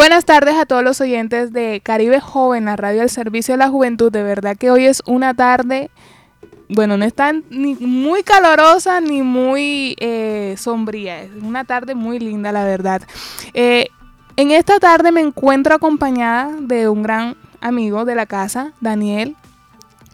[0.00, 3.68] Buenas tardes a todos los oyentes de Caribe Joven, la radio al servicio de la
[3.68, 4.10] juventud.
[4.10, 5.90] De verdad que hoy es una tarde,
[6.70, 11.20] bueno, no está ni muy calorosa ni muy eh, sombría.
[11.20, 13.02] Es una tarde muy linda, la verdad.
[13.52, 13.88] Eh,
[14.36, 19.36] en esta tarde me encuentro acompañada de un gran amigo de la casa, Daniel.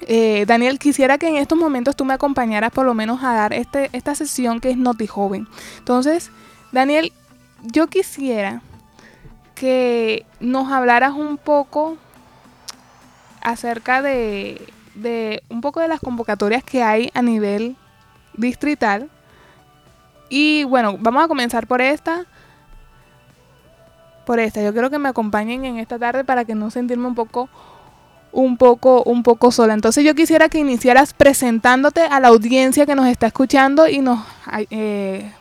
[0.01, 3.53] Eh, Daniel, quisiera que en estos momentos tú me acompañaras por lo menos a dar
[3.53, 5.47] este, esta sesión que es Noti Joven.
[5.79, 6.33] Entonces,
[6.73, 7.13] Daniel,
[7.63, 8.63] yo quisiera
[9.57, 11.97] que nos hablaras un poco
[13.41, 14.61] acerca de,
[15.49, 17.75] un poco de las convocatorias que hay a nivel
[18.35, 19.09] distrital.
[20.29, 22.27] Y bueno, vamos a comenzar por esta.
[24.27, 24.63] Por esta.
[24.63, 27.49] Yo quiero que me acompañen en esta tarde para que no sentirme un poco
[28.33, 29.73] un poco un poco sola.
[29.73, 34.21] Entonces yo quisiera que iniciaras presentándote a la audiencia que nos está escuchando y nos
[34.71, 35.33] eh,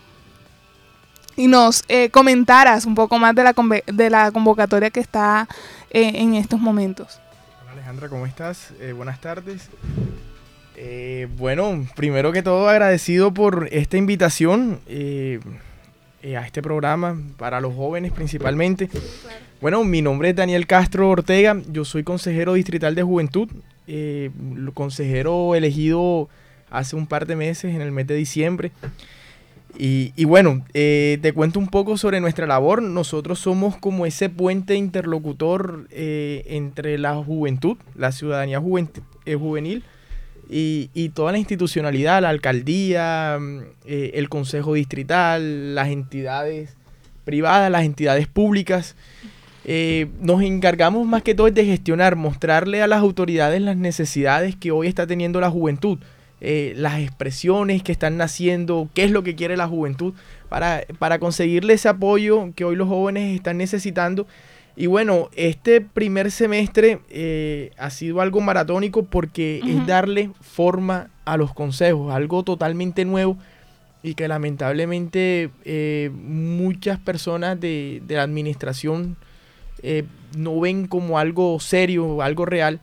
[1.35, 3.53] y nos eh, comentaras un poco más de la,
[3.87, 5.47] de la convocatoria que está
[5.91, 7.19] eh, en estos momentos.
[7.61, 8.71] Hola Alejandra, ¿cómo estás?
[8.79, 9.69] Eh, buenas tardes.
[11.37, 18.89] bueno, primero que todo agradecido por esta invitación a este programa para los jóvenes principalmente.
[19.61, 23.49] Bueno, mi nombre es Daniel Castro Ortega, yo soy consejero distrital de juventud,
[24.73, 26.29] consejero elegido
[26.69, 28.71] hace un par de meses, en el mes de diciembre.
[29.77, 32.81] Y, bueno, eh, te cuento un poco sobre nuestra labor.
[32.81, 38.61] Nosotros somos como ese puente interlocutor eh, entre la juventud, la ciudadanía
[39.25, 39.83] eh, juvenil
[40.49, 46.75] y, toda la institucionalidad, la alcaldía, mm, el consejo distrital, las entidades
[47.25, 48.95] privadas, las entidades públicas.
[50.21, 54.87] nos encargamos más que todo de gestionar, mostrarle a las autoridades las necesidades que hoy
[54.87, 55.99] está teniendo la juventud
[56.41, 60.13] eh, las expresiones que están naciendo, qué es lo que quiere la juventud,
[60.49, 64.27] para, para conseguirle ese apoyo que hoy los jóvenes están necesitando.
[64.75, 71.37] Y bueno, este primer semestre eh, ha sido algo maratónico porque es darle forma a
[71.37, 73.37] los consejos, algo totalmente nuevo
[74.03, 79.15] y que lamentablemente eh, muchas personas de, de la administración
[80.35, 82.81] no ven como algo serio, algo real.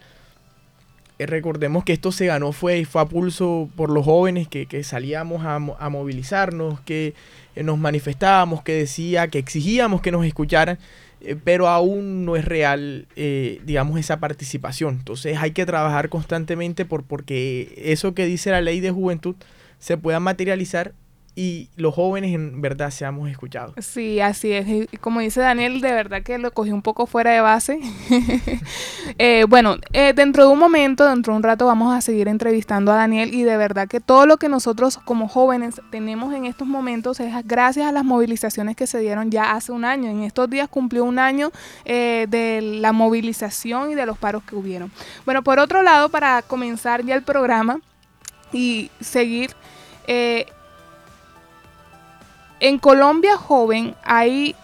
[1.19, 5.45] Eh, recordemos que esto se ganó, fue, fue a pulso por los jóvenes que, salíamos
[5.45, 5.59] a,
[5.89, 7.15] movilizarnos, que
[7.55, 10.78] eh, nos manifestábamos, que decía, que exigíamos que nos escucharan,
[11.21, 14.97] eh, pero aún no es real, digamos, esa participación.
[14.99, 19.37] Entonces hay que trabajar constantemente por porque eso que dice la ley de juventud
[19.79, 20.94] se pueda materializar
[21.34, 23.75] y los jóvenes en verdad seamos escuchados.
[23.78, 24.69] Sí, así es.
[24.69, 27.81] Y como dice Daniel, de verdad que lo cogí un poco fuera de base.
[29.19, 32.93] Eh, bueno, eh, dentro de un momento, dentro de un rato vamos a seguir entrevistando
[32.93, 36.66] a Daniel y de verdad que todo lo que nosotros como jóvenes tenemos en estos
[36.66, 40.09] momentos es gracias a las movilizaciones que se dieron ya hace un año.
[40.09, 41.50] En estos días cumplió un año
[41.84, 44.91] eh, de la movilización y de los paros que hubieron.
[45.26, 47.81] Bueno, por otro lado, para comenzar ya el programa
[48.53, 49.50] y seguir...
[52.65, 54.55] En Colombia Joven hay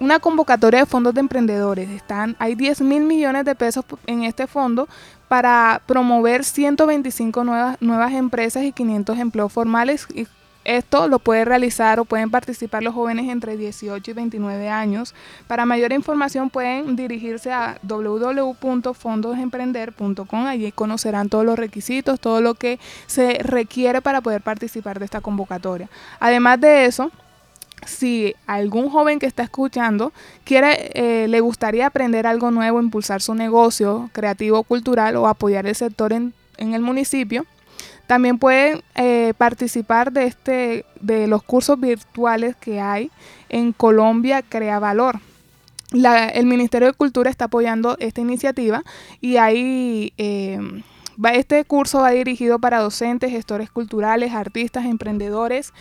[0.00, 1.90] una convocatoria de fondos de emprendedores.
[1.90, 4.88] Están, hay 10 mil millones de pesos en este fondo
[5.28, 10.06] para promover 125 nuevas, nuevas empresas y 500 empleos formales.
[10.14, 10.26] Y
[10.64, 15.14] esto lo puede realizar o pueden participar los jóvenes entre 18 y 29 años.
[15.46, 20.46] Para mayor información pueden dirigirse a www.fondosemprender.com.
[20.46, 25.20] Allí conocerán todos los requisitos, todo lo que se requiere para poder participar de esta
[25.20, 25.90] convocatoria.
[26.18, 27.12] Además de eso,
[27.86, 30.12] si algún joven que está escuchando
[30.44, 35.74] quiere, eh, le gustaría aprender algo nuevo, impulsar su negocio creativo, cultural o apoyar el
[35.74, 37.44] sector en, el municipio,
[38.06, 43.10] también pueden eh, participar de, este, de los cursos virtuales que hay
[43.48, 45.18] en Colombia Crea Valor.
[45.92, 48.84] el Ministerio de Cultura está apoyando esta iniciativa
[49.20, 50.60] y hay eh,
[51.32, 55.72] este curso va dirigido para docentes, gestores culturales, artistas, emprendedores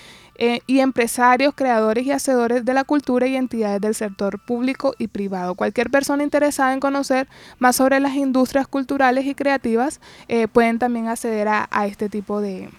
[0.43, 5.07] eh, y empresarios, creadores y hacedores de la cultura y entidades del sector público y
[5.07, 5.53] privado.
[5.53, 7.27] Cualquier persona interesada en conocer
[7.59, 12.71] más sobre las industrias culturales y creativas eh, pueden también acceder a, este tipo de,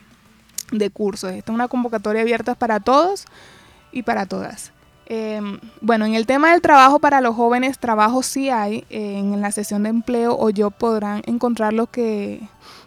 [0.72, 1.30] de cursos.
[1.30, 3.26] Esta es una convocatoria abierta para todos
[3.92, 4.72] y para todas.
[5.06, 8.84] Em, bueno, en el tema del trabajo para los jóvenes, trabajo sí hay.
[8.90, 12.40] en la sesión de empleo o yo podrán encontrar lo que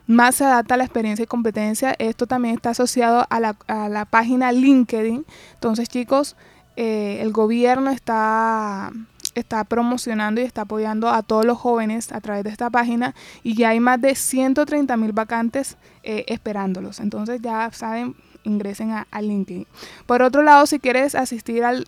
[0.08, 1.96] más se adapta a la experiencia y competencia.
[2.00, 5.26] Esto también está asociado a la, a la página LinkedIn.
[5.54, 6.36] Entonces, chicos,
[6.78, 8.92] eh, el gobierno está,
[9.34, 13.56] está promocionando y está apoyando a todos los jóvenes a través de esta página y
[13.56, 17.00] ya hay más de 130 mil vacantes eh, esperándolos.
[17.00, 19.68] Entonces ya saben, ingresen a, LinkedIn.
[20.06, 21.88] Por otro lado, si quieres asistir al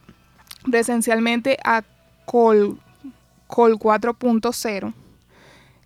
[0.70, 1.84] presencialmente a
[2.25, 2.80] Col,
[3.48, 4.94] Col 4.0,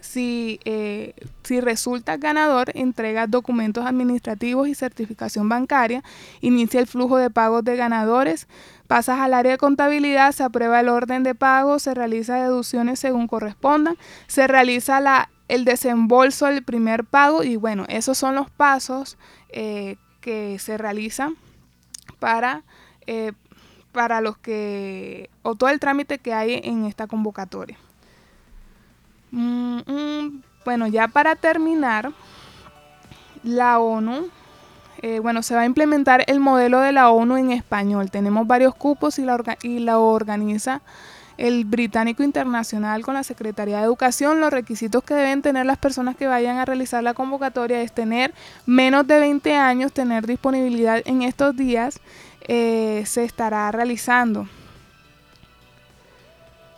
[0.00, 1.12] Si, eh,
[1.42, 6.02] si resultas ganador, entregas documentos administrativos y certificación bancaria,
[6.40, 8.48] inicia el flujo de pagos de ganadores,
[8.86, 13.26] pasas al área de contabilidad, se aprueba el orden de pago, se realiza deducciones según
[13.26, 13.98] correspondan,
[14.28, 19.16] se realiza la, el desembolso del primer pago y bueno, esos son los pasos
[19.48, 21.36] eh, que se realizan
[22.18, 22.62] para,
[23.06, 23.32] eh,
[23.92, 27.78] para los que, o todo el trámite que hay en esta convocatoria.
[29.30, 32.12] Mm, mm, bueno, ya para terminar,
[33.42, 34.28] la ONU,
[35.00, 38.10] eh, bueno, se va a implementar el modelo de la ONU en español.
[38.10, 40.82] Tenemos varios cupos y la, y la organiza
[41.38, 44.40] el Británico Internacional con la Secretaría de Educación.
[44.40, 48.34] Los requisitos que deben tener las personas que vayan a realizar la convocatoria es tener
[48.66, 52.00] menos de 20 años, tener disponibilidad en estos días,
[52.46, 54.48] eh, se estará realizando.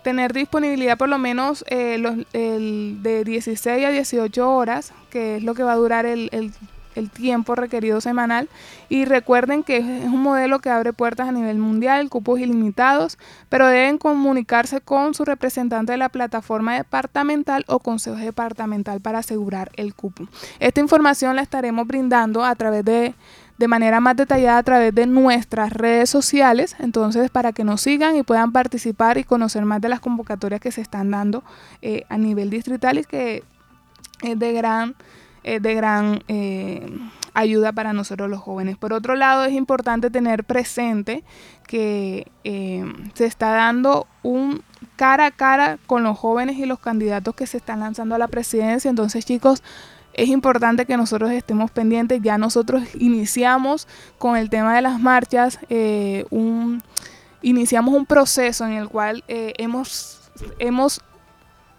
[0.03, 5.43] Tener disponibilidad por lo menos eh, los, el de 16 a 18 horas, que es
[5.43, 6.51] lo que va a durar el, el
[6.95, 8.49] el tiempo requerido semanal
[8.89, 13.17] y recuerden que es un modelo que abre puertas a nivel mundial, cupos ilimitados,
[13.49, 19.71] pero deben comunicarse con su representante de la plataforma departamental o consejo departamental para asegurar
[19.75, 20.27] el cupo.
[20.59, 23.13] Esta información la estaremos brindando a través de
[23.61, 28.15] de manera más detallada a través de nuestras redes sociales, entonces para que nos sigan
[28.15, 31.43] y puedan participar y conocer más de las convocatorias que se están dando
[31.83, 33.43] eh, a nivel distrital y que
[34.23, 34.95] es de gran
[35.43, 36.85] es de gran eh,
[37.33, 38.77] ayuda para nosotros los jóvenes.
[38.77, 41.23] Por otro lado, es importante tener presente
[41.67, 42.83] que eh,
[43.13, 44.63] se está dando un
[44.95, 48.27] cara a cara con los jóvenes y los candidatos que se están lanzando a la
[48.27, 48.89] presidencia.
[48.89, 49.63] Entonces, chicos,
[50.13, 52.21] es importante que nosotros estemos pendientes.
[52.21, 56.83] Ya nosotros iniciamos con el tema de las marchas, eh, un,
[57.41, 61.01] iniciamos un proceso en el cual hemos, hemos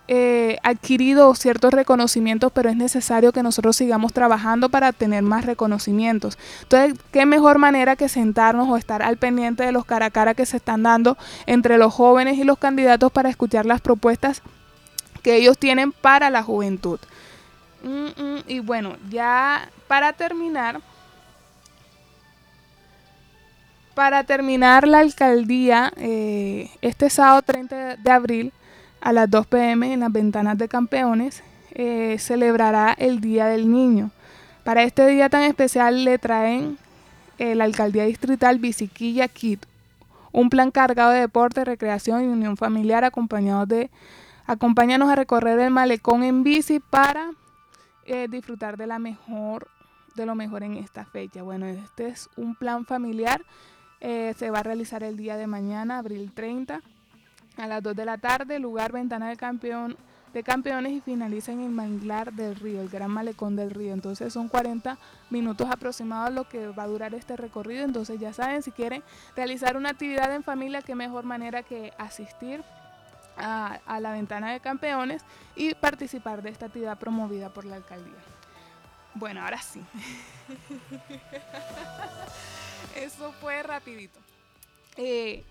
[0.09, 6.39] eh, adquirido ciertos reconocimientos, pero es necesario que nosotros sigamos trabajando para tener más reconocimientos.
[6.63, 10.35] Entonces, ¿qué mejor manera que sentarnos o estar al pendiente de los cara a cara
[10.35, 11.17] que se están dando
[11.47, 14.43] entre los jóvenes y los candidatos para escuchar las propuestas
[15.23, 16.99] que ellos tienen para la juventud?
[17.85, 20.81] Mm, mm, y bueno, ya para terminar,
[23.95, 28.53] para terminar la alcaldía, eh, este sábado 30 de abril,
[29.03, 31.43] a las 2 pm en las ventanas de campeones
[31.73, 34.11] eh, celebrará el Día del Niño.
[34.63, 36.79] Para este día tan especial le traen
[37.39, 39.67] eh, la alcaldía distrital Biciquilla Kit,
[40.31, 43.91] un plan cargado de deporte, recreación y unión familiar acompañado de
[44.47, 47.33] acompáñanos a recorrer el malecón en bici para
[48.07, 49.69] eh, disfrutar de la mejor
[50.15, 51.43] de lo mejor en esta fecha.
[51.43, 53.43] Bueno, este es un plan familiar.
[54.01, 56.83] se va a realizar el día de mañana, abril 30
[57.63, 59.97] a las 2 de la tarde, lugar Ventana del Campeón
[60.33, 63.93] de campeones y finaliza en el manglar del río, el gran malecón del río.
[63.93, 64.99] Entonces son 40
[65.31, 67.85] minutos aproximados lo que va a durar este recorrido.
[67.85, 69.05] Entonces ya saben, si quieren
[69.37, 72.65] realizar una actividad en familia, qué mejor manera que asistir
[73.37, 75.23] a, a la ventana de campeones
[75.55, 78.19] y participar de esta actividad promovida por la alcaldía.
[79.15, 79.81] Bueno, ahora sí.
[82.97, 84.19] Eso fue rapidito.
[84.97, 85.45] Eh,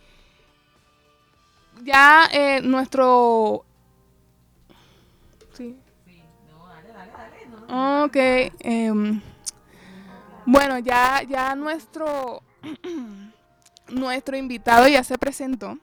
[1.84, 3.66] ya eh, nuestro
[5.54, 5.78] Sí.
[7.70, 8.16] Ok.
[8.16, 9.22] Em,
[10.46, 12.42] bueno, ya, ya nuestro,
[13.90, 15.78] nuestro invitado ya se presentó.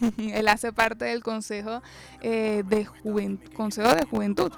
[0.18, 1.82] Él hace parte del Consejo,
[2.20, 2.86] eh, de
[3.54, 4.52] Consejo de Juventud.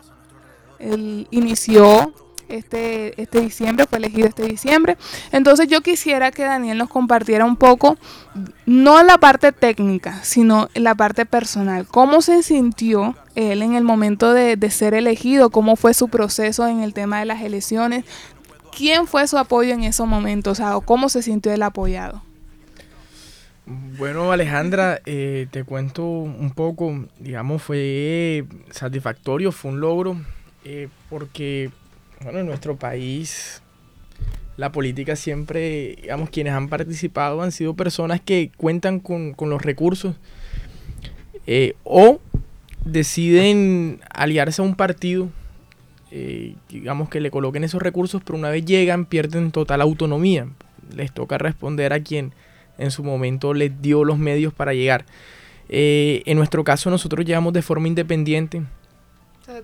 [0.79, 2.12] Él inició
[2.56, 4.97] este, este diciembre, fue elegido este diciembre.
[5.32, 7.97] Entonces yo quisiera que Daniel nos compartiera un poco,
[8.66, 11.87] no la parte técnica, sino la parte personal.
[11.87, 15.50] ¿Cómo se sintió él en el momento de, ser elegido?
[15.50, 18.04] ¿Cómo fue su proceso en el tema de las elecciones?
[18.76, 20.61] ¿Quién fue su apoyo en esos momentos?
[20.61, 22.23] O ¿cómo se sintió él apoyado?
[23.64, 30.16] Bueno, Alejandra, eh, te cuento un poco, digamos, fue satisfactorio, fue un logro,
[30.64, 31.71] eh, porque
[32.25, 33.62] bueno, en nuestro país
[34.57, 40.17] la política siempre, digamos, quienes han participado han sido personas que cuentan con, los recursos
[41.47, 42.21] eh, o
[42.85, 45.31] deciden aliarse a un partido,
[46.11, 50.47] eh, digamos que le coloquen esos recursos, pero una vez llegan pierden total autonomía.
[50.95, 52.35] Les toca responder a quien
[52.76, 55.07] en su momento les dio los medios para llegar.
[55.69, 58.62] Eh, en nuestro caso nosotros llegamos de forma independiente,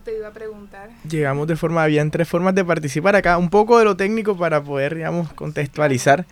[0.04, 0.90] te iba a preguntar.
[1.08, 4.62] Llegamos de forma, habían tres formas de participar acá, un poco de lo técnico para
[4.62, 6.26] poder, digamos, contextualizar.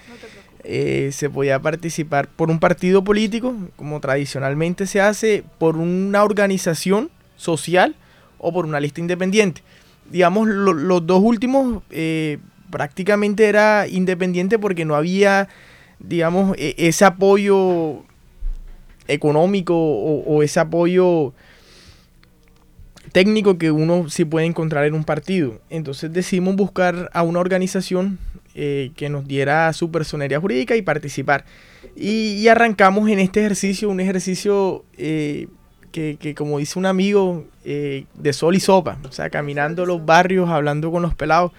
[0.65, 7.11] Eh, se podía participar por un partido político, como tradicionalmente se hace, por una organización
[7.37, 7.95] social
[8.39, 9.63] o por una lista independiente.
[10.11, 12.39] Digamos, los dos últimos eh,
[12.71, 15.49] prácticamente era independiente porque no había,
[16.01, 18.03] digamos, e, ese apoyo
[19.09, 21.33] económico o ese apoyo
[23.17, 25.59] técnico que uno sí puede encontrar en un partido.
[25.71, 28.19] Entonces decidimos buscar a una organización
[28.55, 31.47] eh, que nos diera su personería jurídica y participar.
[31.97, 35.49] Y, arrancamos en este ejercicio, un ejercicio eh,
[35.93, 38.99] que, como dice un amigo, eh, de sol y sopa.
[39.09, 41.53] O sea, caminando los barrios, hablando con los pelados,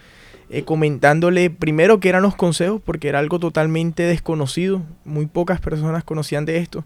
[0.64, 4.80] comentándole primero qué eran los consejos, porque era algo totalmente desconocido.
[5.04, 6.84] Muy pocas personas conocían de esto.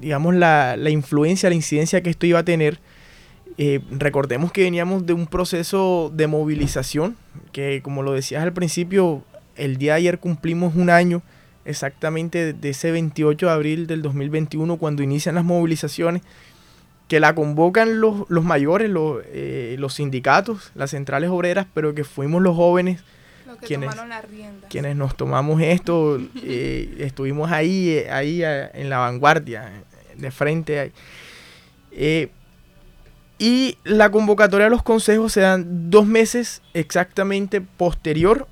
[0.00, 2.80] digamos, la, la influencia, la incidencia que esto iba a tener
[3.58, 7.16] eh, recordemos que veníamos de un proceso de movilización,
[7.52, 9.24] que como lo decías al principio,
[9.56, 11.22] el día de ayer cumplimos un año
[11.64, 16.22] exactamente de ese 28 de abril del 2021, cuando inician las movilizaciones,
[17.08, 22.40] que la convocan los, mayores, los, eh, los sindicatos, las centrales obreras, pero que fuimos
[22.40, 23.02] los jóvenes
[23.60, 23.94] quienes,
[24.68, 29.70] quienes nos tomamos esto, eh, estuvimos ahí, ahí en la vanguardia,
[30.16, 30.92] de frente.
[33.40, 38.46] Y la convocatoria de los consejos se dan dos meses exactamente posterior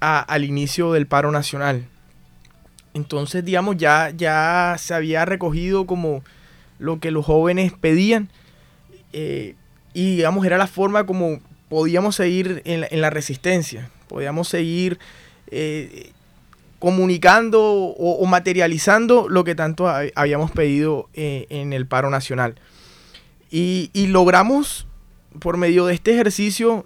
[0.00, 1.86] al inicio del paro nacional.
[2.92, 6.24] Entonces, digamos, ya, ya se había recogido como
[6.80, 8.28] lo que los jóvenes pedían.
[9.12, 9.54] Eh,
[9.94, 13.90] y, digamos, era la forma como podíamos seguir en la, resistencia.
[14.08, 14.98] Podíamos seguir
[15.52, 16.10] eh,
[16.80, 22.56] comunicando o, materializando lo que tanto habíamos pedido eh, en el paro nacional.
[23.58, 24.86] Y, logramos,
[25.40, 26.84] por medio de este ejercicio,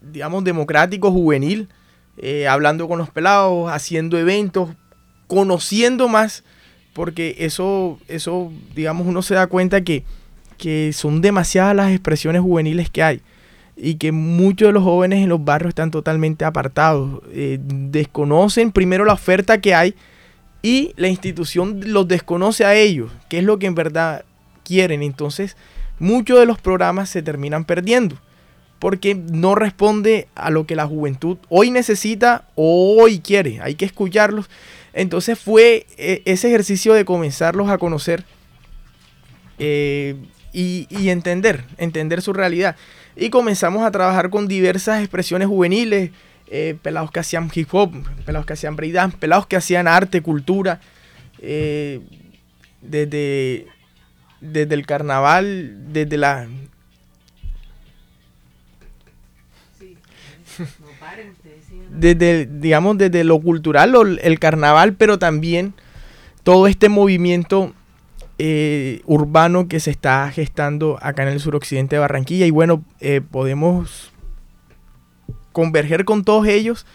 [0.00, 1.68] digamos, democrático, juvenil,
[2.16, 4.70] eh, hablando con los pelados, haciendo eventos,
[5.26, 6.44] conociendo más,
[6.92, 10.04] porque eso, eso digamos, uno se da cuenta que,
[10.58, 13.20] que son demasiadas las expresiones juveniles que hay
[13.76, 19.04] y que muchos de los jóvenes en los barrios están totalmente apartados, eh, desconocen primero
[19.04, 19.96] la oferta que hay
[20.62, 24.24] y la institución los desconoce a ellos, que es lo que en verdad
[24.62, 25.02] quieren.
[25.02, 25.56] Entonces,
[26.00, 28.16] muchos de los programas se terminan perdiendo
[28.80, 33.60] porque no responde a lo que la juventud hoy necesita o hoy quiere.
[33.60, 34.48] Hay que escucharlos.
[34.94, 38.24] Entonces fue eh, ese ejercicio de comenzarlos a conocer
[39.58, 40.16] eh,
[40.52, 42.74] y, entender, entender su realidad.
[43.16, 46.10] Y comenzamos a trabajar con diversas expresiones juveniles,
[46.50, 47.92] eh, pelados que hacían hip hop,
[48.24, 50.80] pelados que hacían breakdance, pelados que hacían arte, cultura,
[52.82, 53.66] desde
[54.40, 56.48] desde el carnaval, desde la...
[61.90, 65.74] desde, digamos, desde lo cultural, el carnaval, pero también
[66.42, 67.74] todo este movimiento
[68.38, 72.46] eh, urbano que se está gestando acá en el suroccidente de Barranquilla.
[72.46, 74.12] Y bueno, eh, podemos
[75.52, 76.86] converger con todos ellos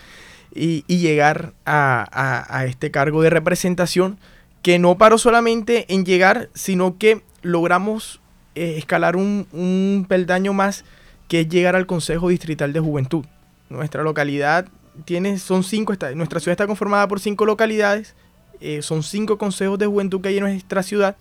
[0.55, 4.17] y, llegar a, este cargo de representación
[4.61, 8.19] que no paró solamente en llegar, sino que logramos
[8.55, 10.83] eh, escalar un, peldaño más
[11.27, 13.25] que es llegar al Consejo Distrital de Juventud.
[13.69, 14.67] Nuestra localidad
[15.05, 18.15] tiene, son cinco, nuestra ciudad está conformada por cinco localidades,
[18.61, 21.17] eh, son cinco consejos de juventud que hay en nuestra ciudad,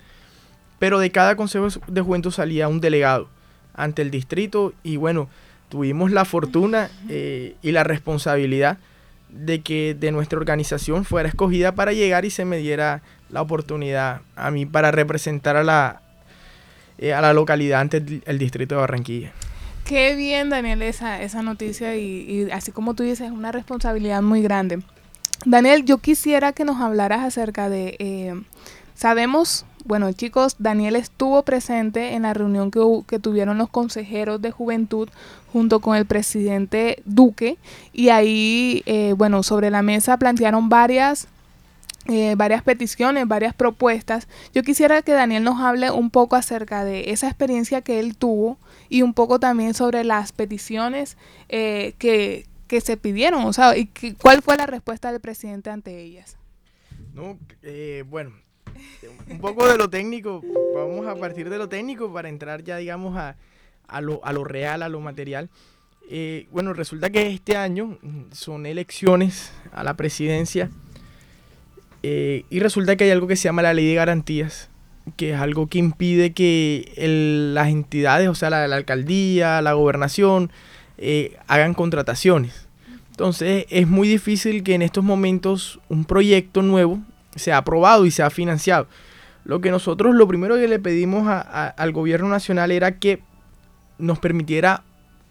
[0.79, 3.29] pero de cada consejo de juventud salía un delegado
[3.75, 5.29] ante el distrito y bueno,
[5.69, 8.79] tuvimos la fortuna eh, y la responsabilidad
[9.31, 14.21] de que de nuestra organización fuera escogida para llegar y se me diera la oportunidad
[14.37, 16.04] a mí para representar a la,
[16.99, 19.33] eh, a la localidad ante el distrito de Barranquilla.
[19.85, 24.41] Qué bien, Daniel, esa, esa noticia y, así como tú dices, es una responsabilidad muy
[24.41, 24.81] grande.
[25.45, 28.35] Daniel, yo quisiera que nos hablaras acerca de, eh,
[28.95, 34.53] sabemos, bueno chicos, Daniel estuvo presente en la reunión que, que tuvieron los consejeros de
[34.53, 35.11] juventud
[35.53, 37.59] junto con el presidente Duque
[37.93, 41.29] y ahí, eh, bueno, sobre la mesa plantearon varias
[42.07, 44.29] eh, varias peticiones, varias propuestas.
[44.53, 48.59] Yo quisiera que Daniel nos hable un poco acerca de esa experiencia que él tuvo
[48.91, 51.17] y un poco también sobre las peticiones
[51.49, 52.47] eh, que,
[52.81, 56.37] se pidieron, o y cuál fue la respuesta del presidente ante ellas.
[57.15, 58.33] No, eh, bueno,
[59.31, 60.43] un poco de lo técnico,
[60.75, 63.37] vamos a partir de lo técnico para entrar ya, digamos, a,
[63.87, 65.51] a, lo, a lo real, a lo material.
[66.51, 67.97] bueno, resulta que este año
[68.33, 70.69] son elecciones a la presidencia
[72.07, 74.69] eh, y resulta que hay algo que se llama la ley de garantías,
[75.17, 76.93] que es algo que impide que
[77.55, 80.53] las entidades, o sea, la, alcaldía, la gobernación,
[80.99, 82.69] eh, hagan contrataciones.
[83.09, 87.01] Entonces es muy difícil que en estos momentos un proyecto nuevo
[87.37, 88.87] sea aprobado y sea financiado.
[89.47, 93.23] Lo que nosotros, lo primero que le pedimos al gobierno nacional era que
[93.97, 94.83] nos permitiera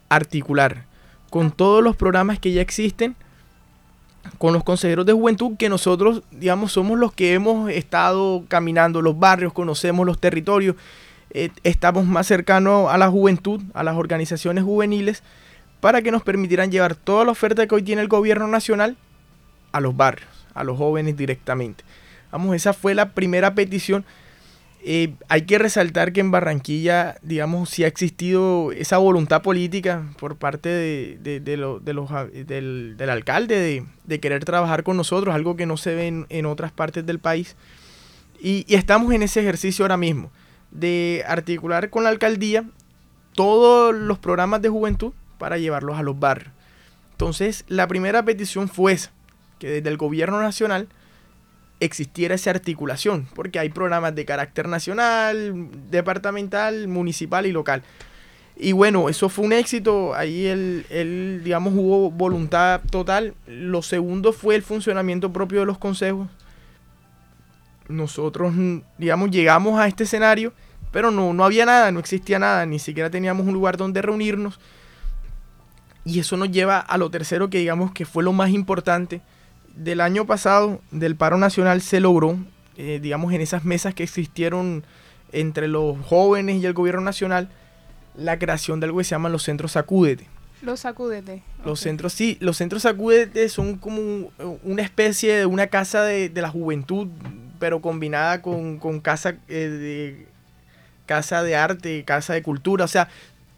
[0.09, 0.87] articular
[1.29, 3.15] con todos los programas que ya existen
[4.37, 9.17] con los consejeros de juventud que nosotros, digamos, somos los que hemos estado caminando los
[9.19, 10.75] barrios, conocemos los territorios,
[11.31, 15.23] eh, estamos más cercanos a la juventud, a las organizaciones juveniles,
[15.79, 18.95] para que nos permitieran llevar toda la oferta que hoy tiene el gobierno nacional
[19.71, 21.83] a los barrios, a los jóvenes directamente.
[22.31, 24.05] Vamos, esa fue la primera petición
[24.85, 30.35] eh, hay que resaltar que en Barranquilla, digamos, sí ha existido esa voluntad política por
[30.35, 36.25] parte de, los, del, alcalde de, querer trabajar con nosotros, algo que no se ve
[36.27, 37.55] en, otras partes del país.
[38.41, 40.31] Y, estamos en ese ejercicio ahora mismo,
[40.71, 42.65] de articular con la alcaldía
[43.35, 46.51] todos los programas de juventud para llevarlos a los barrios.
[47.11, 49.11] Entonces, la primera petición fue esa,
[49.59, 50.89] que desde el gobierno nacional
[51.83, 57.83] existiera esa articulación, porque hay programas de carácter nacional, departamental, municipal y local.
[58.55, 63.33] Y bueno, eso fue un éxito, ahí él, digamos, hubo voluntad total.
[63.47, 66.27] Lo segundo fue el funcionamiento propio de los consejos.
[67.87, 68.53] Nosotros,
[68.97, 70.53] digamos, llegamos a este escenario,
[70.91, 74.59] pero no, no había nada, no existía nada, ni siquiera teníamos un lugar donde reunirnos.
[76.05, 79.21] Y eso nos lleva a lo tercero que digamos que fue lo más importante,
[79.75, 82.37] del año pasado, del paro nacional, se logró,
[82.77, 84.83] eh, digamos, en esas mesas que existieron
[85.31, 87.49] entre los jóvenes y el gobierno nacional,
[88.15, 90.27] la creación de algo que se llaman los centros sacúdete.
[90.61, 91.43] Los sacúdete.
[91.65, 94.31] Los centros, sí, los centros sacúdete son como
[94.63, 97.07] una especie de una casa de, la juventud,
[97.59, 100.27] pero combinada con, casa, eh, de,
[101.05, 103.09] casa de arte, casa de cultura, o sea,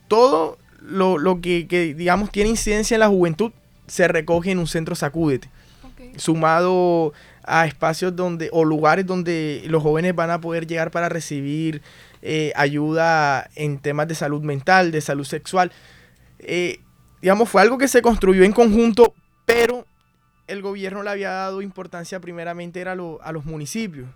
[0.08, 3.52] todo lo, lo que, que, digamos, tiene incidencia en la juventud
[3.88, 5.50] se recoge en un centro sacúdete
[6.18, 7.14] sumado
[7.44, 11.82] a espacios donde o lugares donde los jóvenes van a poder llegar para recibir
[12.22, 15.72] eh, ayuda en temas de salud mental, de salud sexual.
[16.40, 16.80] Eh,
[17.22, 19.14] digamos, fue algo que se construyó en conjunto,
[19.46, 19.86] pero
[20.48, 24.08] el gobierno le había dado importancia primeramente era a los municipios.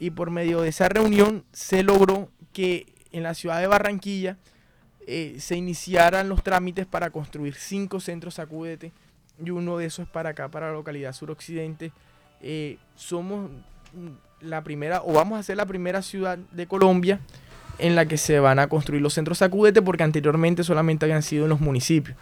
[0.00, 4.36] Y por medio de esa reunión se logró que en la ciudad de Barranquilla
[5.06, 8.92] eh, se iniciaran los trámites para construir cinco centros Acúdete
[9.44, 11.92] y uno de esos es para acá, para la localidad suroccidente.
[12.40, 13.50] Eh, somos
[14.40, 17.20] la primera, o vamos a ser la primera ciudad de Colombia
[17.78, 21.44] en la que se van a construir los centros sacudete porque anteriormente solamente habían sido
[21.44, 22.16] en los municipios.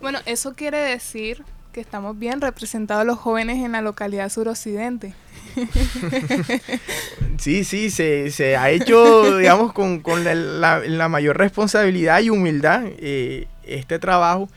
[0.00, 5.14] Bueno, eso quiere decir que estamos bien representados los jóvenes en la localidad suroccidente.
[7.38, 14.48] sí, sí, se, ha hecho, digamos, con, la, mayor responsabilidad y humildad eh, este trabajo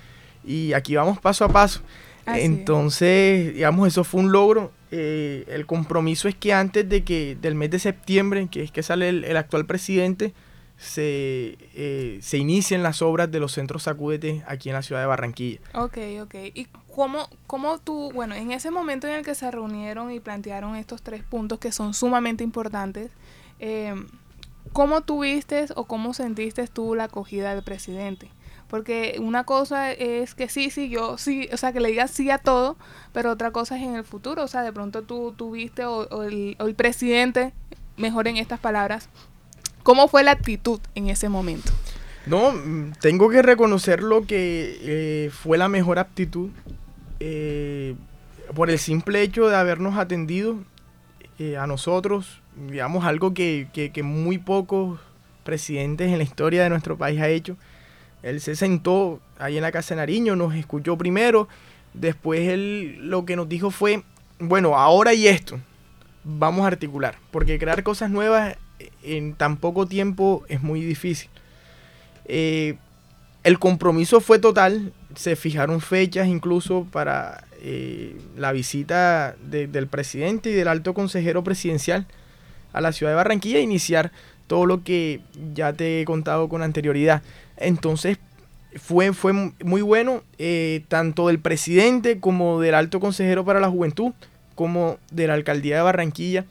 [0.43, 1.82] y aquí vamos paso a paso.
[2.25, 4.71] Entonces, digamos, eso fue un logro.
[4.91, 8.84] Eh, el compromiso es que antes de que del mes de septiembre, que es que
[8.84, 10.34] sale el, actual presidente,
[10.77, 15.08] se, eh, se inicien las obras de los centros Sacúdete aquí en la ciudad de
[15.08, 15.60] Barranquilla.
[15.73, 16.36] Ok, ok.
[16.54, 20.75] ¿Y cómo, cómo tú, bueno, en ese momento en el que se reunieron y plantearon
[20.75, 23.12] estos tres puntos que son sumamente importantes,
[23.60, 23.93] eh,
[24.73, 28.30] ¿cómo tuviste o cómo sentiste tú la acogida del presidente?
[28.71, 32.31] Porque una cosa es que sí, sí, yo sí, o sea, que le digas sí
[32.31, 32.77] a todo,
[33.12, 36.55] pero otra cosa es en el futuro, o sea, de pronto tú tuviste o, el,
[36.77, 37.51] presidente,
[37.97, 39.10] mejor en estas palabras,
[39.84, 41.69] ¿cómo fue la actitud en ese momento?
[42.25, 42.53] No,
[43.01, 46.49] tengo que reconocer lo que eh, fue la mejor actitud
[47.19, 47.95] eh,
[48.55, 50.55] por el simple hecho de habernos atendido
[51.39, 54.97] eh, a nosotros, digamos, algo que, que muy pocos
[55.43, 57.57] presidentes en la historia de nuestro país ha hecho
[58.23, 61.47] él se sentó ahí en la casa de Nariño, nos escuchó primero,
[61.93, 64.03] después él lo que nos dijo fue,
[64.39, 65.60] bueno, ahora y esto,
[66.23, 68.57] vamos a articular, porque crear cosas nuevas
[69.03, 71.29] en tan poco tiempo es muy difícil.
[72.25, 72.77] Eh,
[73.43, 80.53] el compromiso fue total, se fijaron fechas incluso para eh, la visita del presidente y
[80.53, 82.05] del alto consejero presidencial
[82.73, 84.12] a la ciudad de Barranquilla e iniciar
[84.47, 85.21] todo lo que
[85.53, 87.23] ya te he contado con anterioridad.
[87.62, 88.17] Entonces
[88.76, 94.13] fue, fue muy bueno, eh, tanto del presidente como del alto consejero para la juventud,
[94.56, 96.45] como de la alcaldía de Barranquilla.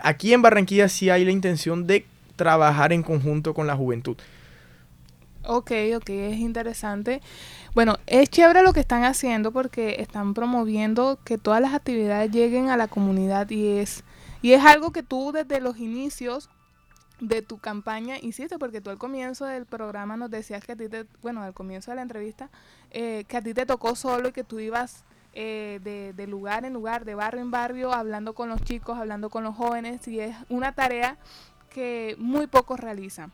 [0.00, 4.16] Aquí en Barranquilla sí hay la intención de trabajar en conjunto con la juventud.
[5.44, 7.22] Ok, ok, es interesante.
[7.74, 12.68] Bueno, es chévere lo que están haciendo porque están promoviendo que todas las actividades lleguen
[12.68, 14.04] a la comunidad y es,
[14.42, 16.50] y es algo que tú desde los inicios
[17.20, 20.88] de tu campaña hiciste, porque tú al comienzo del programa nos decías que a ti
[20.88, 22.50] te, bueno, al comienzo de la entrevista,
[22.90, 26.64] eh, que a ti te tocó solo y que tú ibas eh, de, de, lugar
[26.64, 30.20] en lugar, de barrio en barrio, hablando con los chicos, hablando con los jóvenes, y
[30.20, 31.18] es una tarea
[31.68, 33.32] que muy pocos realizan.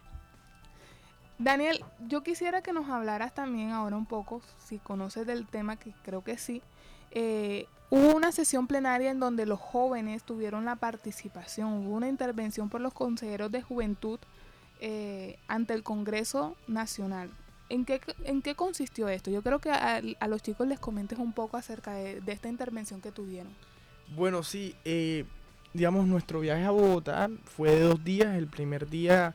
[1.39, 5.93] Daniel, yo quisiera que nos hablaras también ahora un poco, si conoces del tema, que
[6.03, 6.63] creo que sí,
[7.11, 12.69] eh, Hubo una sesión plenaria en donde los jóvenes tuvieron la participación, hubo una intervención
[12.69, 14.19] por los consejeros de juventud
[14.81, 17.31] eh, ante el Congreso Nacional.
[17.69, 19.31] ¿En qué, ¿En qué consistió esto?
[19.31, 23.13] Yo creo que a, los chicos les comentes un poco acerca de, esta intervención que
[23.13, 23.53] tuvieron.
[24.15, 25.25] Bueno, sí, eh,
[25.73, 28.37] digamos, nuestro viaje a Bogotá fue de dos días.
[28.37, 29.35] El primer día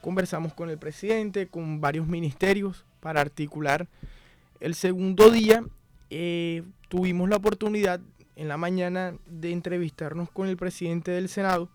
[0.00, 3.86] conversamos con el presidente, con varios ministerios para articular.
[4.60, 5.64] El segundo día
[6.14, 7.98] eh, tuvimos la oportunidad
[8.36, 11.70] en la mañana de entrevistarnos con el presidente del Senado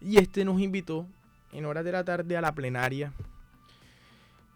[0.00, 1.04] y este nos invitó
[1.50, 3.12] en horas de la tarde a la plenaria.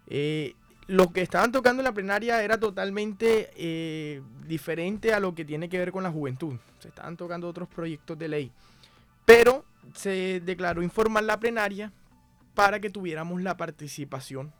[0.07, 0.55] Eh,
[0.87, 5.69] lo que estaban tocando en la plenaria era totalmente eh, diferente a lo que tiene
[5.69, 6.55] que ver con la juventud.
[6.79, 8.53] Se estaban tocando otros proyectos de ley.
[9.25, 11.93] Pero se declaró informar la plenaria
[12.55, 14.53] para que tuviéramos la participación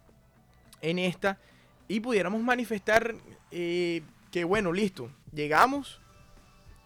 [0.81, 1.39] en esta
[1.87, 3.15] y pudiéramos manifestar
[4.37, 5.99] que bueno, listo, llegamos,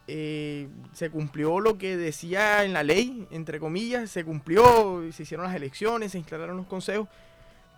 [0.06, 5.46] eh, se cumplió lo que decía en la ley, entre comillas, se cumplió, se hicieron
[5.46, 7.08] las elecciones, se instalaron los consejos,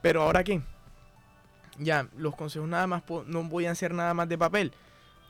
[0.02, 0.60] pero ahora qué?
[1.78, 4.72] Ya, los consejos nada más no podían ser nada más de papel.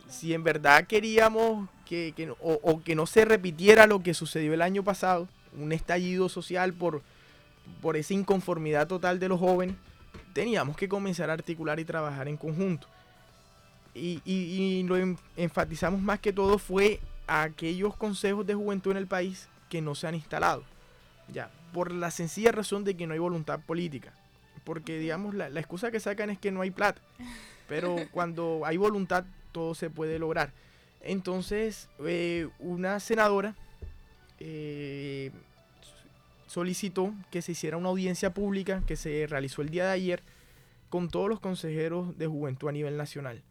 [0.08, 4.62] Si en verdad queríamos que, o, o, que no se repitiera lo que sucedió el
[4.62, 7.00] año pasado, un estallido social por,
[7.80, 9.76] por esa inconformidad total de los jóvenes,
[10.32, 12.88] teníamos que comenzar a articular y trabajar en conjunto
[13.94, 14.96] y, lo
[15.36, 20.06] enfatizamos más que todo fue aquellos consejos de juventud en el país que no se
[20.06, 20.64] han instalado.
[21.32, 24.12] Ya, por la sencilla razón de que no hay voluntad política.
[24.64, 27.00] Porque, digamos, la, excusa que sacan es que no hay plata.
[27.68, 30.52] Pero cuando hay voluntad, todo se puede lograr.
[31.00, 33.54] Entonces, eh, una senadora
[34.38, 35.30] eh,
[36.46, 40.22] solicitó que se hiciera una audiencia pública que se realizó el día de ayer
[40.90, 43.42] con todos los consejeros de juventud a nivel nacional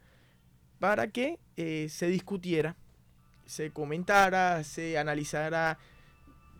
[0.82, 2.76] para que eh, se discutiera,
[3.46, 5.78] se comentara, se analizara,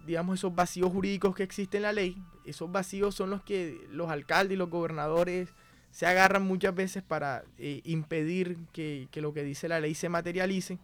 [0.06, 2.24] digamos, esos vacíos jurídicos que existen en la ley.
[2.46, 5.50] Esos vacíos son los que los alcaldes y los gobernadores
[5.90, 10.78] se agarran muchas veces para eh, impedir que, lo que dice la ley se materialice.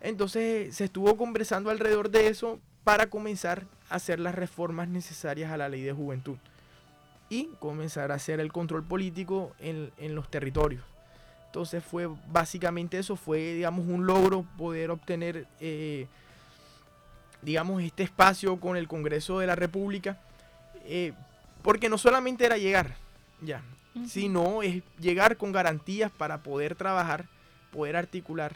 [0.00, 5.56] Entonces se estuvo conversando alrededor de eso para comenzar a hacer las reformas necesarias a
[5.56, 6.36] la ley de juventud
[7.28, 10.89] y comenzar a hacer el control político en los territorios.
[11.50, 16.06] Entonces fue básicamente eso, fue digamos un logro poder obtener eh,
[17.42, 20.16] digamos este espacio con el Congreso de la República,
[20.84, 21.12] eh,
[21.62, 22.94] porque no solamente era llegar,
[23.40, 23.62] ya,
[24.06, 27.26] sino es llegar con garantías para poder trabajar
[27.72, 28.54] poder articular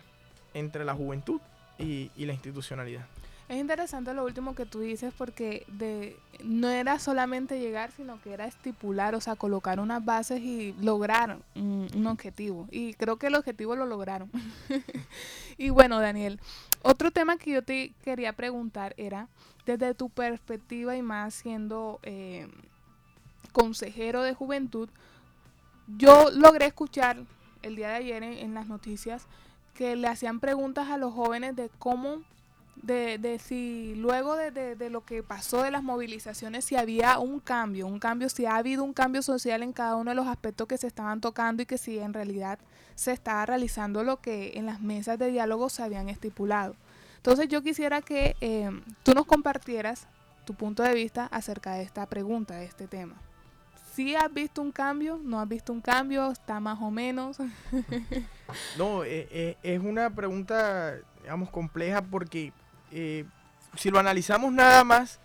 [0.55, 1.41] entre la juventud
[1.81, 3.07] y, y la institucionalidad.
[3.47, 8.33] Es interesante lo último que tú dices porque de, no era solamente llegar, sino que
[8.33, 12.67] era estipular, o sea, colocar unas bases y lograr un, objetivo.
[12.71, 14.31] Y creo que el objetivo lo lograron.
[15.59, 16.41] y bueno, Daniel,
[16.83, 19.29] otro tema que yo te quería preguntar era,
[19.67, 22.49] desde tu perspectiva y más siendo eh,
[23.53, 24.89] consejero de juventud,
[25.99, 27.19] yo logré escuchar
[27.61, 29.27] el día de ayer en las noticias
[29.75, 32.23] que le hacían preguntas a los jóvenes de cómo
[32.77, 37.19] de, de si luego de, de, de, lo que pasó de las movilizaciones, si había
[37.19, 40.27] un cambio, un cambio, si ha habido un cambio social en cada uno de los
[40.27, 42.59] aspectos que se estaban tocando y que si en realidad
[42.95, 46.77] se estaba realizando lo que en las mesas de diálogo se habían estipulado.
[47.17, 48.71] Entonces yo quisiera que eh,
[49.03, 50.07] tú nos compartieras
[50.45, 53.15] tu punto de vista acerca de esta pregunta, de este tema.
[53.95, 55.21] ¿Sí has visto un cambio?
[55.23, 56.31] ¿No has visto un cambio?
[56.31, 57.39] ¿Está más o menos?
[58.79, 62.53] no, eh, eh, es una pregunta, digamos, compleja porque
[62.95, 63.25] eh,
[63.77, 65.19] si lo analizamos nada más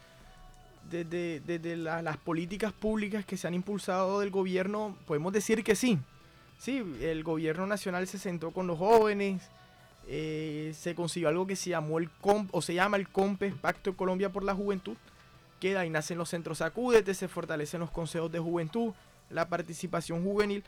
[0.90, 5.76] desde, desde la, las políticas públicas que se han impulsado del gobierno, podemos decir que
[5.76, 6.00] sí.
[6.58, 9.42] Sí, el gobierno nacional se sentó con los jóvenes,
[10.08, 13.92] eh, se consiguió algo que se llamó el COMP, o se llama el COMPES, Pacto
[13.92, 14.98] de Colombia por la Juventud,
[15.60, 18.94] que ahí nacen los centros Acúdete, se fortalecen los consejos de juventud,
[19.30, 20.64] la participación juvenil,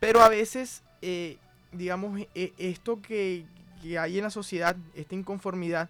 [0.00, 1.38] pero a veces, eh,
[1.72, 3.46] digamos, esto que,
[3.80, 5.88] que, hay en la sociedad, esta inconformidad,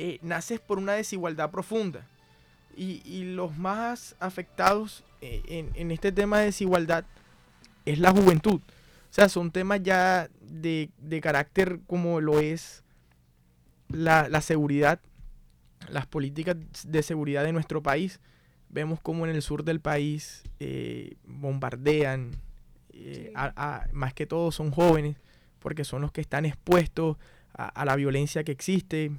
[0.00, 2.06] eh, nace por una desigualdad profunda.
[2.76, 7.04] Y, y los más afectados eh, en, en, este tema de desigualdad
[7.84, 8.60] es la juventud.
[8.60, 12.84] O sea, son temas ya de, de carácter como lo es
[13.88, 15.00] la, la, seguridad,
[15.88, 16.56] las políticas
[16.86, 18.20] de seguridad de nuestro país.
[18.68, 22.30] Vemos como en el sur del país eh, bombardean,
[22.92, 23.30] sí.
[23.34, 25.16] a, a, más que todo son jóvenes,
[25.58, 27.16] porque son los que están expuestos
[27.52, 29.10] a, a la violencia que existe,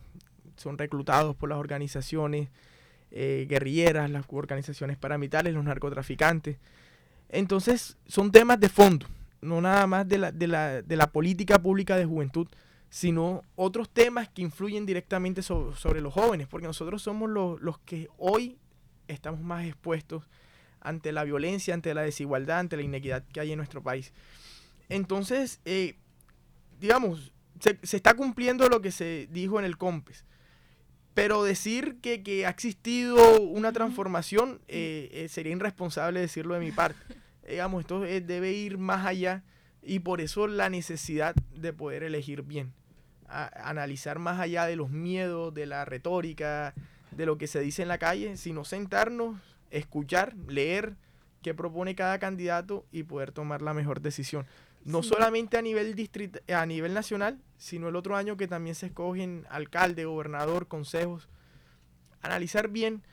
[0.60, 2.50] son reclutados por las organizaciones
[3.12, 6.58] eh, guerrilleras, las organizaciones paramilitares, los narcotraficantes.
[7.30, 9.08] Entonces, son temas de fondo,
[9.42, 12.48] no nada más de la, de la, de la política pública de juventud,
[12.90, 17.78] sino otros temas que influyen directamente sobre, sobre los jóvenes, porque nosotros somos los, los,
[17.80, 18.58] que hoy
[19.08, 20.28] estamos más expuestos
[20.82, 24.14] ante la violencia, ante la desigualdad, ante la inequidad que hay en nuestro país.
[24.88, 25.96] Entonces, eh,
[26.80, 30.26] digamos, se, se, está cumpliendo lo que se dijo en el COMPES.
[31.14, 36.72] Pero decir que, que ha existido una transformación eh, eh, sería irresponsable decirlo de mi
[36.72, 37.00] parte.
[37.48, 39.44] Digamos, esto eh, debe ir más allá
[39.82, 42.74] y por eso la necesidad de poder elegir bien.
[43.28, 46.74] A, analizar más allá de los miedos, de la retórica,
[47.12, 49.40] de lo que se dice en la calle, sino sentarnos,
[49.72, 50.96] escuchar, leer
[51.42, 54.46] qué propone cada candidato y poder tomar la mejor decisión
[54.90, 55.10] no sí.
[55.10, 59.46] solamente a nivel distrito, a nivel nacional, sino el otro año que también se escogen
[59.50, 61.30] alcalde, gobernador, consejos,
[62.22, 63.04] analizar bien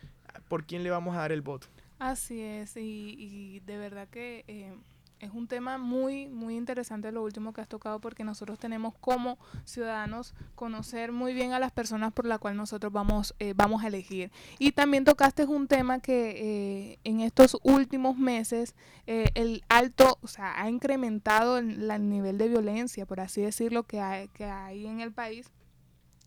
[0.49, 1.69] por quién le vamos a dar el voto.
[1.99, 4.75] Así es, y, y de verdad que eh,
[5.21, 9.39] es un tema muy, muy interesante lo último que has tocado porque nosotros tenemos como
[9.65, 13.87] ciudadanos conocer muy bien a las personas por las cuales nosotros vamos, eh, vamos a
[13.87, 14.31] elegir.
[14.59, 18.75] Y también tocaste un tema que eh, en estos últimos meses
[19.07, 23.85] eh, el alto, o sea, ha incrementado el, el, nivel de violencia, por así decirlo,
[23.85, 25.51] que hay, que hay en el país.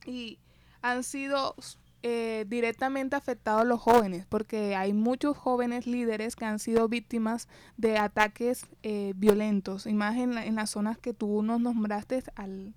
[0.06, 0.39] Y
[0.82, 1.56] han sido
[2.02, 7.98] eh, directamente afectados los jóvenes, porque hay muchos jóvenes líderes que han sido víctimas de
[7.98, 12.74] ataques eh, violentos, y más en, la, en, las zonas que tú nos nombraste al,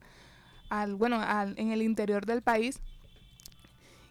[0.71, 2.81] al bueno, al, en el interior del país.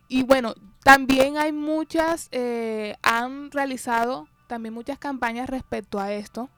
[0.08, 6.50] Y bueno, también hay muchas, eh, han realizado también muchas campañas respecto a esto,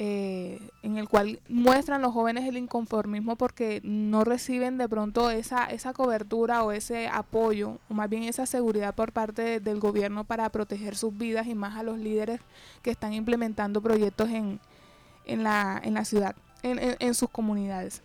[0.00, 5.64] eh, en el cual muestran los jóvenes el inconformismo porque no reciben de pronto esa,
[5.64, 10.22] esa cobertura o ese apoyo, o más bien esa seguridad por parte de, del gobierno
[10.22, 12.40] para proteger sus vidas y más a los líderes
[12.82, 14.60] que están implementando proyectos en,
[15.24, 18.00] en, la, en la ciudad, en, en, en sus comunidades.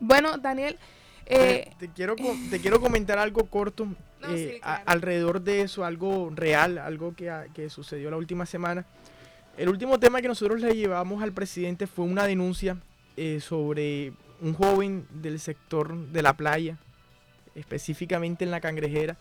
[0.00, 0.78] Bueno, Daniel...
[1.24, 2.14] Eh, te, quiero,
[2.50, 3.86] te quiero comentar algo corto
[4.20, 4.82] no, eh, sí, claro.
[4.86, 8.84] a, alrededor de eso, algo real, algo que, que sucedió la última semana.
[9.56, 12.76] El último tema que nosotros le llevamos al presidente fue una denuncia
[13.16, 16.76] eh, sobre un joven del sector de la playa,
[17.54, 19.16] específicamente en la cangrejera.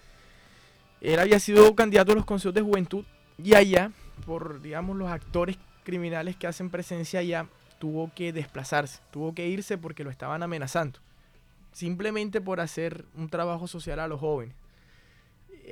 [0.99, 3.05] Él había sido candidato a los consejos de juventud
[3.37, 3.93] y allá,
[4.25, 7.47] por digamos los actores criminales que hacen presencia allá,
[7.79, 10.99] tuvo que desplazarse, tuvo que irse porque lo estaban amenazando,
[11.71, 14.53] simplemente por hacer un trabajo social a los jóvenes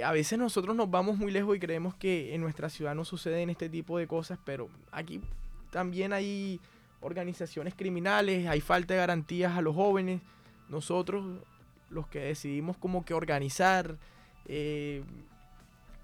[0.01, 3.49] a veces nosotros nos vamos muy lejos y creemos que en nuestra ciudad no suceden
[3.49, 5.21] este tipo de cosas, pero aquí
[5.71, 6.59] también hay
[7.01, 10.21] organizaciones criminales, hay falta de garantías a los jóvenes.
[10.69, 11.41] Nosotros,
[11.89, 13.97] los que decidimos como que organizar,
[14.45, 15.03] eh,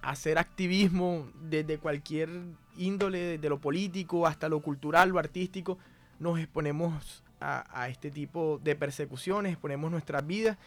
[0.01, 2.29] hacer activismo desde cualquier
[2.77, 5.77] índole, desde lo político hasta lo cultural, lo artístico,
[6.19, 10.57] nos exponemos a, este tipo de persecuciones, exponemos nuestras vidas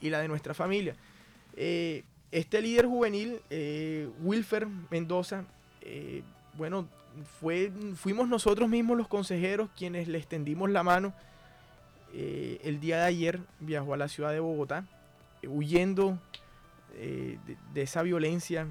[0.00, 0.96] y la de nuestra familia.
[1.54, 5.44] Eh, este líder juvenil, eh, Wilfer Mendoza,
[5.82, 6.22] eh,
[6.54, 6.86] bueno,
[7.40, 11.12] fue, fuimos nosotros mismos los consejeros quienes le extendimos la mano.
[12.12, 14.84] el día de ayer viajó a la ciudad de Bogotá,
[15.46, 16.18] huyendo
[16.94, 17.38] de,
[17.74, 18.66] de esa violencia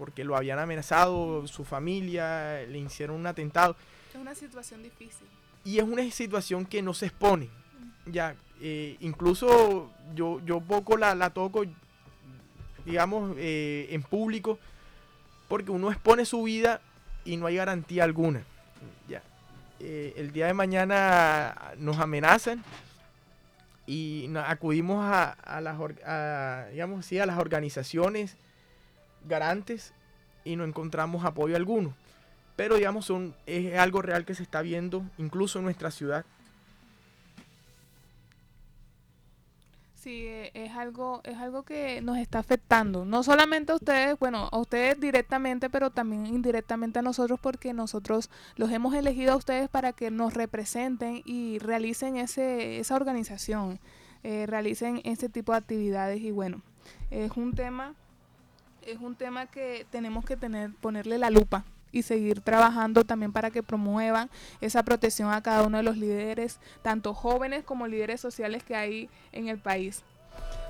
[0.00, 3.76] porque lo habían amenazado, su familia, le hicieron un atentado.
[4.08, 5.26] Es una situación difícil.
[5.62, 7.50] Y es una situación que no se expone.
[8.06, 11.64] Ya, eh, incluso yo, yo poco la, la toco,
[12.84, 14.58] digamos, eh, en público,
[15.48, 16.80] porque uno expone su vida
[17.24, 18.42] y no hay garantía alguna.
[19.08, 19.22] Ya.
[19.80, 22.62] Eh, el día de mañana nos amenazan
[23.86, 25.78] y acudimos a, las,
[26.70, 28.36] digamos, sí, a las organizaciones
[29.28, 29.92] garantes
[30.44, 31.94] y no encontramos apoyo alguno.
[32.56, 33.10] Pero digamos,
[33.46, 36.24] es algo real que se está viendo incluso en nuestra ciudad.
[40.00, 43.04] Sí, e, es algo, es algo que nos está afectando.
[43.04, 48.30] No solamente a ustedes, bueno, a ustedes directamente, pero también indirectamente a nosotros porque nosotros
[48.56, 53.78] los hemos elegido a ustedes para que nos representen y realicen ese, esa organización,
[54.22, 56.62] eh, realicen ese tipo de actividades y bueno,
[57.10, 57.94] es un tema
[58.86, 63.50] es un tema que tenemos que tener, ponerle la lupa y seguir trabajando también para
[63.50, 68.62] que promuevan esa protección a cada uno de los líderes, tanto jóvenes como líderes sociales
[68.62, 70.02] que hay en el país.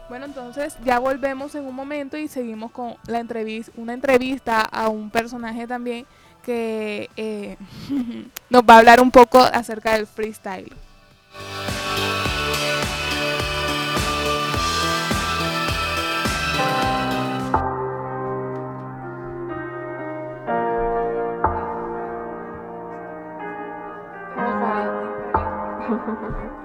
[0.08, 4.88] Bueno, entonces ya volvemos en un momento y seguimos con la entrevista, una entrevista a
[4.88, 6.04] un personaje también
[6.42, 7.56] que eh,
[8.50, 10.72] nos va a hablar un poco acerca del freestyle.
[25.90, 26.59] 哼哼哼哼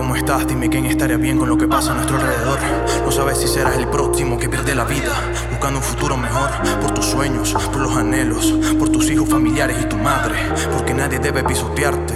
[0.00, 2.58] cómo estás, dime quién estaría bien con lo que pasa a nuestro alrededor.
[3.04, 5.12] No sabes si serás el próximo que pierde la vida,
[5.50, 6.48] buscando un futuro mejor,
[6.80, 10.36] por tus sueños, por los anhelos, por tus hijos familiares y tu madre,
[10.72, 12.14] porque nadie debe pisotearte,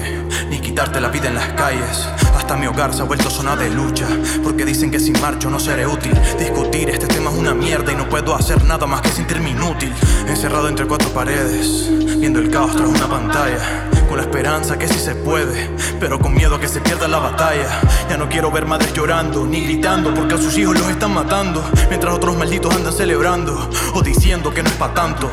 [0.49, 2.09] ni quitarte la vida en las calles.
[2.35, 4.07] Hasta mi hogar se ha vuelto zona de lucha,
[4.43, 6.19] porque dicen que sin marcho no seré útil.
[6.39, 9.93] Discutir este tema es una mierda y no puedo hacer nada más que sentirme inútil.
[10.27, 14.99] Encerrado entre cuatro paredes, viendo el caos tras una pantalla, con la esperanza que sí
[14.99, 15.71] se puede,
[16.01, 17.74] pero con miedo a que se pierda la batalla.
[18.09, 21.65] Ya no quiero ver madres llorando, ni gritando, porque a sus hijos los están matando,
[21.89, 25.31] mientras otros malditos andan celebrando o diciendo que no es para tanto.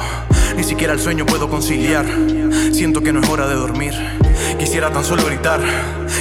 [0.55, 2.05] Ni siquiera el sueño puedo conciliar.
[2.71, 4.20] Siento que no es hora de dormir.
[4.71, 5.59] Quisiera tan solo gritar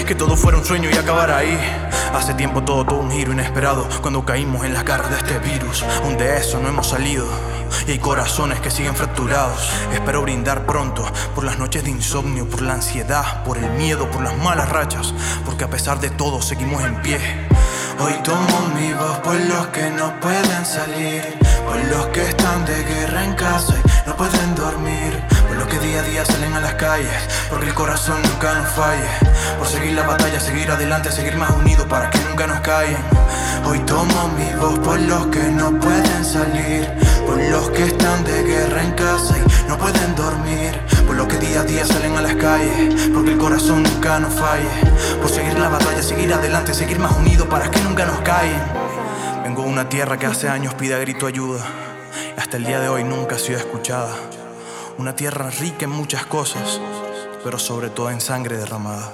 [0.08, 1.56] que todo fuera un sueño y acabar ahí.
[2.12, 5.84] Hace tiempo todo tuvo un giro inesperado cuando caímos en las garras de este virus.
[6.02, 7.28] Aún de eso no hemos salido.
[7.86, 9.70] Y hay corazones que siguen fracturados.
[9.94, 14.24] Espero brindar pronto por las noches de insomnio, por la ansiedad, por el miedo, por
[14.24, 15.14] las malas rachas.
[15.46, 17.20] Porque a pesar de todo seguimos en pie.
[18.00, 22.82] Hoy tomo mi voz por los que no pueden salir, por los que están de
[22.82, 25.22] guerra en casa y no pueden dormir,
[25.60, 27.12] los que día a día salen a las calles,
[27.50, 29.04] porque el corazón nunca nos falle,
[29.58, 32.96] por seguir la batalla, seguir adelante, seguir más unidos para que nunca nos callen.
[33.66, 36.90] Hoy tomo mi voz por los que no pueden salir,
[37.26, 41.36] por los que están de guerra en casa y no pueden dormir, por los que
[41.36, 44.70] día a día salen a las calles, porque el corazón nunca nos falle,
[45.20, 48.62] por seguir la batalla, seguir adelante, seguir más unidos para que nunca nos caen.
[49.44, 51.62] Vengo de una tierra que hace años pide a grito ayuda
[52.38, 54.16] hasta el día de hoy nunca ha sido escuchada.
[55.00, 56.78] Una tierra rica en muchas cosas,
[57.42, 59.10] pero sobre todo en sangre derramada.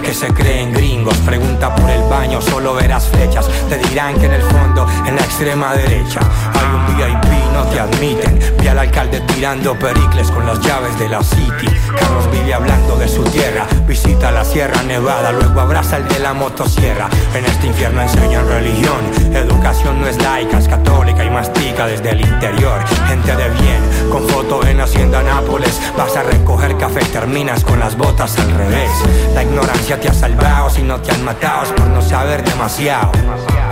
[0.00, 1.16] Que se creen gringos.
[1.18, 3.48] Pregunta por el baño, solo verás flechas.
[3.68, 6.20] Te dirán que en el fondo, en la extrema derecha,
[6.54, 7.31] hay un VIP,
[7.62, 8.38] no te admiten.
[8.60, 11.66] Vi al alcalde tirando pericles con las llaves de la city.
[11.98, 13.66] Carlos vive hablando de su tierra.
[13.86, 17.08] Visita la Sierra Nevada, luego abraza el de la motosierra.
[17.34, 19.00] En este infierno enseñan religión.
[19.34, 22.80] Educación no es laica, es católica y mastica desde el interior.
[23.06, 25.80] Gente de bien, con foto en Hacienda Nápoles.
[25.96, 28.90] Vas a recoger café, terminas con las botas al revés.
[29.34, 33.12] La ignorancia te ha salvado si no te han matado por no saber demasiado.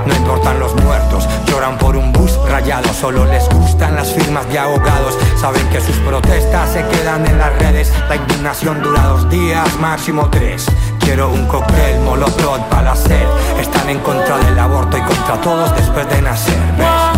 [0.06, 4.58] No importan los muertos, lloran por un bus rayado, solo les gustan las firmas de
[4.58, 5.16] abogados.
[5.40, 7.92] Saben que sus protestas se quedan en las redes.
[8.08, 10.66] La indignación dura dos días, máximo tres.
[10.98, 13.26] Quiero un cóctel molotov para la sed.
[13.60, 16.30] Están en contra del aborto y contra todos después de nacer.
[16.40, 17.09] hacen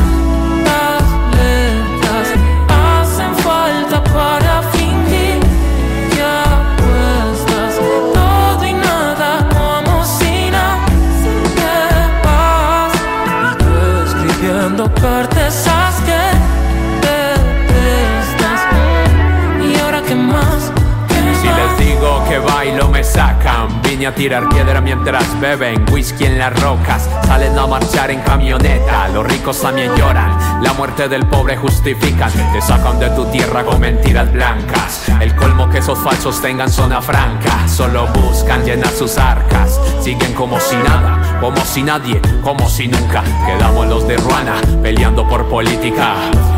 [24.06, 27.08] a tirar piedra mientras beben Whisky en las rocas.
[27.26, 30.62] Salen a marchar en camioneta Los ricos también lloran.
[30.62, 35.08] La muerte del pobre justifican Te sacan de tu tierra con mentiras blancas.
[35.20, 37.68] El colmo que esos falsos tengan zona franca.
[37.68, 39.80] Solo buscan llenar sus arcas.
[40.00, 43.22] Siguen como si nada Como si nadie, como si nunca.
[43.46, 46.16] Quedamos los de Ruana Peleando por política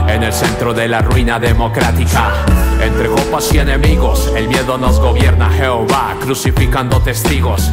[0.08, 2.30] En el centro de la ruina democrática
[2.80, 7.70] Entre copas y enemigos El miedo nos gobierna Jehová, crucificando testigos.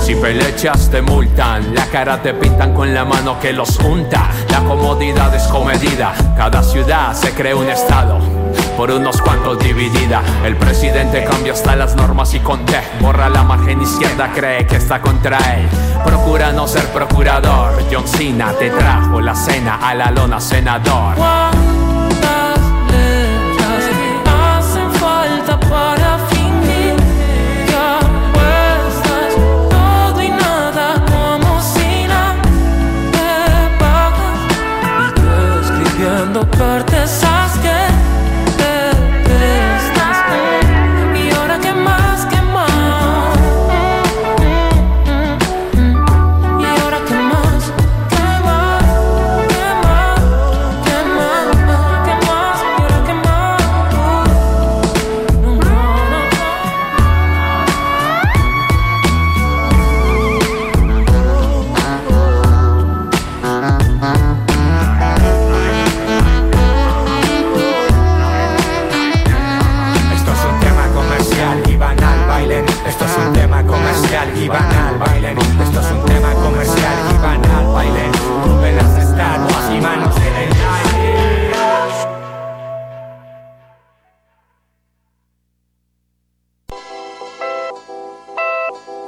[0.00, 4.30] Si pelechas te multan, la cara te pintan con la mano que los unta.
[4.50, 8.41] La comodidad es comedida, cada ciudad se cree un estado.
[8.76, 12.62] Por unos cuantos dividida, el presidente cambia hasta las normas y con
[13.00, 15.68] borra la margen izquierda, cree que está contra él.
[16.04, 17.82] Procura no ser procurador.
[17.92, 21.81] John Cena te trajo la cena a la lona senador.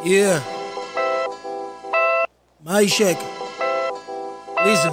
[0.04, 0.38] Yeah.
[2.62, 3.16] My check.
[4.62, 4.92] Listen.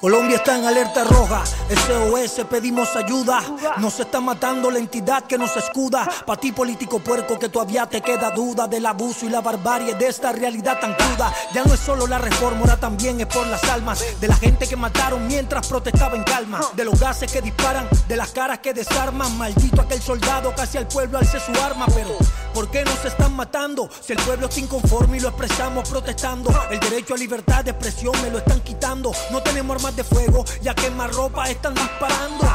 [0.00, 3.40] Colombia está en alerta roja, SOS pedimos ayuda.
[3.78, 6.08] Nos está matando la entidad que nos escuda.
[6.24, 10.06] Pa' ti político puerco que todavía te queda duda del abuso y la barbarie de
[10.06, 11.34] esta realidad tan cruda.
[11.52, 14.68] Ya no es solo la reforma, ahora también es por las almas de la gente
[14.68, 16.60] que mataron mientras protestaba en calma.
[16.74, 19.36] De los gases que disparan, de las caras que desarman.
[19.36, 22.16] Maldito aquel soldado casi al pueblo alce su arma, pero
[22.56, 23.86] ¿por qué nos están matando?
[24.00, 26.48] Si el pueblo está inconforme y lo expresamos protestando.
[26.70, 29.12] El derecho a libertad de expresión me lo están quitando.
[29.30, 32.46] No tenemos armas de fuego, ya que más ropa están disparando.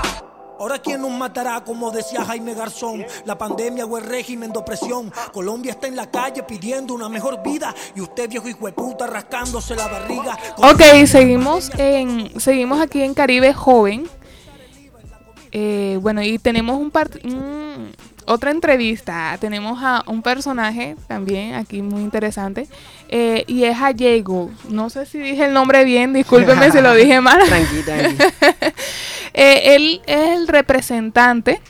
[0.59, 5.13] Ahora quién nos matará, como decía Jaime Garzón, la pandemia o el régimen de opresión.
[5.33, 9.05] Colombia está en la calle pidiendo una mejor vida y usted viejo hijo de puta
[9.05, 10.35] rascándose la barriga.
[10.57, 14.09] Ok, seguimos en seguimos aquí en Caribe Joven.
[15.51, 16.91] Eh, bueno, y tenemos un,
[17.23, 17.91] un-
[18.31, 19.37] otra entrevista.
[19.39, 22.67] Tenemos a un personaje también aquí muy interesante.
[23.09, 24.49] eh, y es a Diego.
[24.69, 27.39] No sé si dije el nombre bien, discúlpeme si lo dije mal.
[27.45, 28.15] Tranqui, tranqui.
[29.33, 31.61] Eh, él es el representante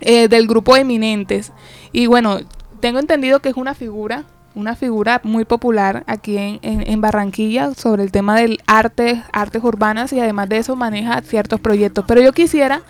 [0.00, 1.52] eh, del grupo Eminentes.
[1.92, 2.38] Y bueno,
[2.80, 4.24] tengo entendido que es una figura,
[4.54, 9.64] una figura muy popular aquí en, en- en Barranquilla sobre el tema del arte, artes
[9.64, 12.04] urbanas y además de eso maneja ciertos proyectos.
[12.06, 12.82] Pero yo quisiera,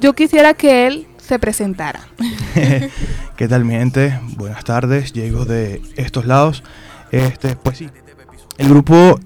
[0.00, 2.00] yo quisiera que él se presentara.
[3.36, 4.18] ¿Qué tal mi gente?
[4.36, 6.62] Buenas tardes, llego de estos lados.
[7.12, 7.88] Este, pues sí,
[8.58, 9.18] el grupo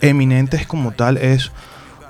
[0.00, 1.52] Eminentes como tal es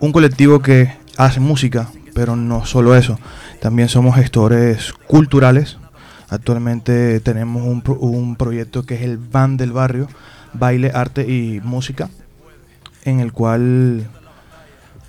[0.00, 3.18] un colectivo que hace música, pero no solo eso.
[3.60, 5.78] También somos gestores culturales,
[6.30, 10.08] Actualmente tenemos un, pro- un proyecto que es el Band del Barrio,
[10.54, 12.08] Baile, Arte y Música,
[13.04, 14.06] en el cual,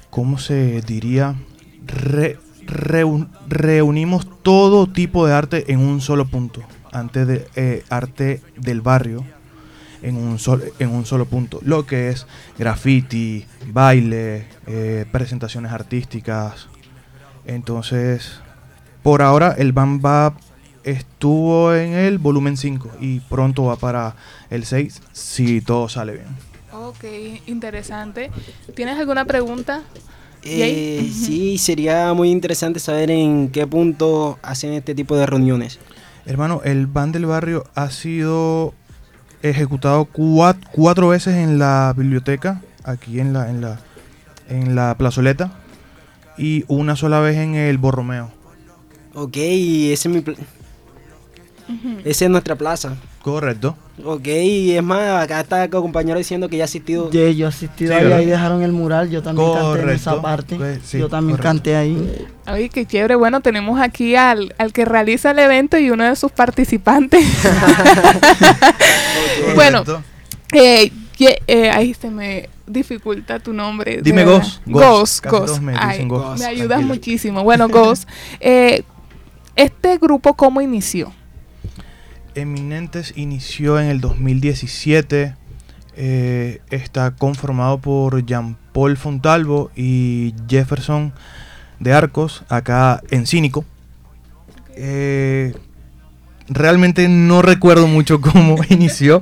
[0.10, 1.36] ¿cómo se diría?
[1.88, 6.61] Re- reun- reunimos todo tipo de arte en un solo punto.
[6.91, 9.24] Antes de eh, arte del barrio
[10.01, 11.59] en un, sol- en un solo punto.
[11.64, 12.28] Lo que es
[12.59, 16.68] graffiti, baile, eh, presentaciones artísticas.
[17.45, 18.39] Entonces,
[19.01, 20.36] por ahora el Bamba
[20.84, 24.16] estuvo en el volumen 5 y pronto va para
[24.49, 26.28] el 6 si todo sale bien.
[26.74, 27.03] Ok,
[27.47, 28.32] interesante.
[28.76, 29.84] ¿Tienes alguna pregunta?
[30.46, 35.80] Eh, sí, sería muy interesante saber en qué punto hacen este tipo de reuniones.
[36.26, 38.74] Hermano, el Band del Barrio ha sido
[39.41, 43.80] ejecutado cua- cuatro veces en la biblioteca, aquí en la, en la,
[44.50, 45.52] en la plazoleta,
[46.38, 48.32] y una sola vez en el Borromeo.
[49.14, 50.24] Ok, ese es mi
[52.04, 52.96] Esa es nuestra plaza.
[53.22, 53.76] Correcto.
[54.04, 57.12] Ok, es más, acá está el compañero diciendo que ya ha asistido.
[57.12, 60.22] Yo, yo he asistido Sí, ahí, dejaron el mural, yo también canté en esa Correcto,
[60.22, 60.56] parte.
[60.56, 61.58] pues, sí, yo también correcto.
[61.58, 62.26] canté ahí.
[62.46, 63.16] Ay, qué chévere.
[63.16, 67.24] Bueno, tenemos aquí al, al que realiza el evento y uno de sus participantes.
[69.56, 70.04] bueno, Correcto.
[70.54, 70.91] eh,
[71.48, 74.02] eh, ahí se me dificulta tu nombre.
[74.02, 74.26] Dime.
[74.26, 75.26] Casi Ghost.
[75.28, 76.08] todos me Ay,
[76.39, 77.44] me ayudas muchísimo.
[77.44, 78.84] Bueno, Ghost, eh,
[79.56, 81.14] ¿este grupo cómo inició?
[82.36, 85.36] Eminentes inició en el 2017.
[85.96, 91.14] eh, está conformado por Jean Paul Fontalvo y Jefferson
[91.80, 93.66] de Arcos, acá en Cínico.
[94.76, 95.54] Eh,
[96.48, 99.22] realmente no recuerdo mucho cómo inició,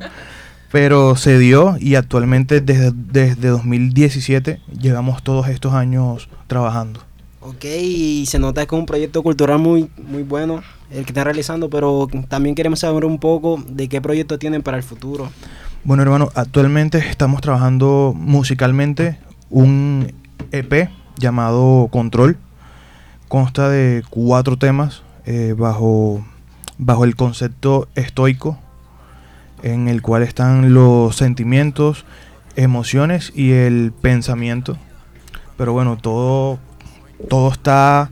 [0.71, 7.10] pero se dio y actualmente desde, desde 2017 llevamos todos estos años trabajando.
[7.43, 10.61] Ok, y se nota que es un proyecto cultural muy, muy bueno
[10.91, 14.77] el que están realizando, pero también queremos saber un poco de qué proyecto tienen para
[14.77, 15.31] el futuro.
[15.83, 19.17] Bueno, hermano, actualmente estamos trabajando musicalmente
[19.49, 20.13] un
[20.51, 22.37] EP llamado Control.
[23.27, 26.23] Consta de cuatro temas eh, bajo,
[26.77, 28.59] bajo el concepto estoico,
[29.63, 32.05] en el cual están los sentimientos,
[32.55, 34.77] emociones y el pensamiento.
[35.57, 36.59] Pero bueno, todo,
[37.29, 38.09] todo está,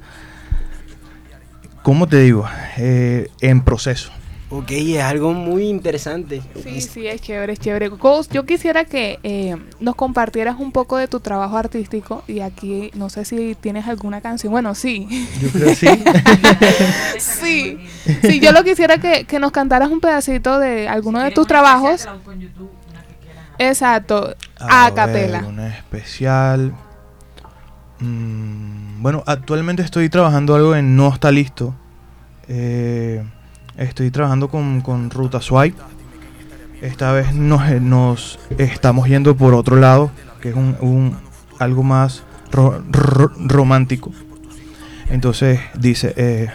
[1.83, 2.47] ¿cómo te digo?
[2.77, 4.11] Eh, en proceso.
[4.51, 6.41] Ok, es algo muy interesante.
[6.63, 7.89] Sí, sí, es chévere, es chévere.
[7.89, 12.89] Ghost, yo quisiera que eh, nos compartieras un poco de tu trabajo artístico y aquí
[12.95, 14.51] no sé si tienes alguna canción.
[14.51, 15.07] Bueno, sí.
[15.39, 15.87] Yo creo que sí.
[17.19, 17.77] sí.
[18.23, 22.07] Sí, yo lo quisiera que, que nos cantaras un pedacito de alguno de tus trabajos.
[23.59, 25.45] Exacto, a, ver, capela.
[25.47, 26.73] Una especial.
[27.99, 31.75] Mm, bueno, actualmente estoy trabajando algo en No está listo.
[32.47, 33.23] Eh,
[33.77, 35.77] estoy trabajando con, con Ruta Swipe.
[36.81, 41.17] Esta vez nos, eh, nos estamos yendo por otro lado, que es un, un-
[41.59, 44.11] algo más ro- ro- romántico.
[45.09, 46.47] Entonces dice, eh,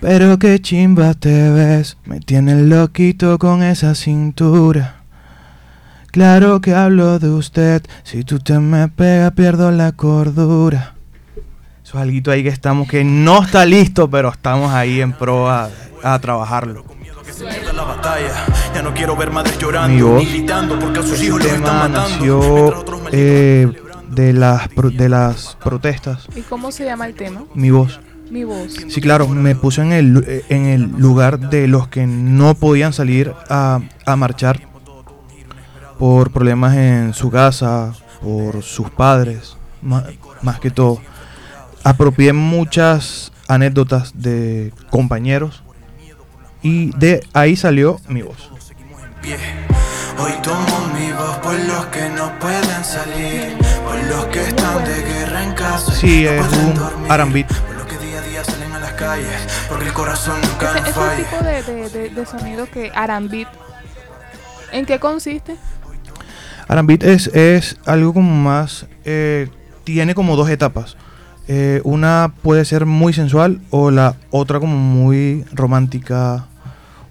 [0.00, 4.96] pero qué chimba te ves, me tienes loquito con esa cintura.
[6.10, 10.94] Claro que hablo de usted, si tú te me pegas pierdo la cordura.
[11.88, 15.48] Eso es algo ahí que estamos, que no está listo, pero estamos ahí en pro
[15.48, 15.70] a,
[16.02, 16.84] a trabajarlo.
[19.88, 20.22] Mi voz.
[20.22, 20.68] están
[21.40, 23.72] tema nació eh,
[24.10, 26.26] de, las, pro- de las protestas.
[26.36, 27.44] ¿Y cómo se llama el tema?
[27.54, 27.98] Mi voz.
[28.30, 28.74] Mi voz.
[28.90, 32.92] Sí, claro, me puse en el, eh, en el lugar de los que no podían
[32.92, 34.60] salir a, a marchar
[35.98, 40.04] por problemas en su casa, por sus padres, ma-
[40.42, 41.00] más, que todo.
[41.88, 45.62] Apropié muchas anécdotas de compañeros
[46.60, 48.50] y de ahí salió mi voz.
[50.18, 55.02] Hoy tomo mi voz por los que no pueden salir, por los que están de
[55.02, 55.90] guerra en casa.
[55.92, 57.44] Sí, no es un dormir, R&B.
[57.44, 60.80] Por los que día a día salen a las calles, porque el corazón nunca Ese,
[60.80, 61.16] nos ese falla.
[61.16, 63.48] tipo de, de, de, de sonido que Arambit,
[64.72, 65.56] ¿en qué consiste?
[66.68, 69.48] Arambit es, es algo como más, eh,
[69.84, 70.98] tiene como dos etapas.
[71.50, 76.46] Eh, una puede ser muy sensual o la otra como muy romántica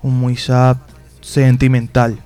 [0.03, 0.77] o muy sad,
[1.21, 2.19] sentimental.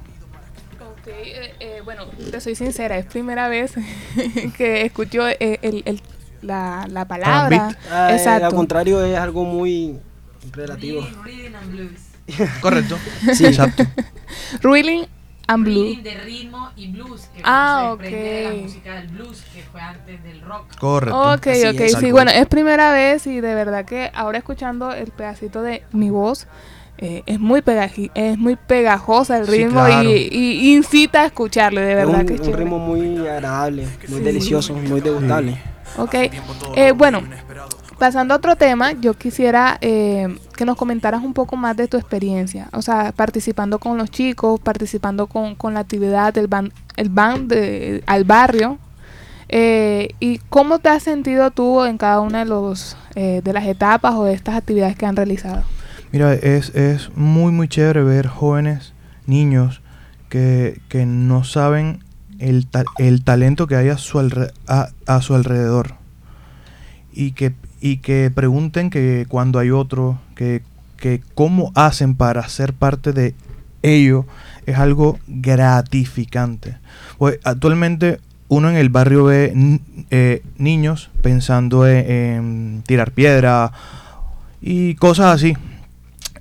[0.81, 3.73] Ok, eh, eh, bueno, te soy sincera, es primera vez
[4.57, 6.01] que escucho eh, el, el-
[6.41, 7.77] la, la palabra.
[7.91, 8.47] Ah, eh, Exacto.
[8.47, 9.95] al contrario, es algo muy
[10.51, 11.07] relativo.
[12.61, 12.97] Correcto.
[13.33, 13.45] Sí.
[13.45, 13.83] Exacto.
[14.61, 15.05] Reeling
[15.53, 15.95] and Blue.
[16.01, 18.55] de ritmo y blues, que Ah, fue- se desprende de ok.
[18.57, 20.77] la música del blues, que fue antes del rock.
[20.79, 21.33] Correcto.
[21.33, 21.93] Ok, Así ok, es.
[21.99, 26.09] sí, bueno, es primera vez y de verdad que ahora escuchando el pedacito de mi
[26.09, 26.47] voz,
[26.97, 30.09] eh, es, muy pegaji- es muy pegajosa el Sí, ritmo claro.
[30.09, 32.63] y, y incita a escucharlo, de verdad un, que es un chévere.
[32.63, 34.23] ritmo muy agradable, muy Sí.
[34.23, 35.57] delicioso, muy degustable.
[35.97, 36.13] Ok,
[36.75, 37.21] eh, bueno,
[38.01, 41.97] pasando a otro tema, yo quisiera eh, que nos comentaras un poco más de tu
[41.97, 47.09] experiencia, o sea, participando con los chicos, participando con, con la actividad del ban, el
[47.09, 48.79] ban de, al barrio,
[49.49, 53.67] eh, y cómo te has sentido tú en cada una de, los, eh, de las
[53.67, 55.61] etapas o de estas actividades que han realizado.
[56.11, 58.95] Mira, es, es muy, muy chévere ver jóvenes,
[59.27, 59.83] niños,
[60.27, 62.03] que, que no saben
[62.39, 64.17] el, el talento que hay a su,
[64.67, 65.97] a, a su alrededor.
[67.13, 70.61] Y que, y que pregunten que cuando hay otro, que,
[70.97, 73.33] que cómo hacen para ser parte de
[73.81, 74.25] ello,
[74.65, 76.77] es algo gratificante.
[77.17, 79.79] Pues actualmente uno en el barrio ve
[80.11, 83.71] eh, niños pensando en, en tirar piedra
[84.61, 85.57] y cosas así.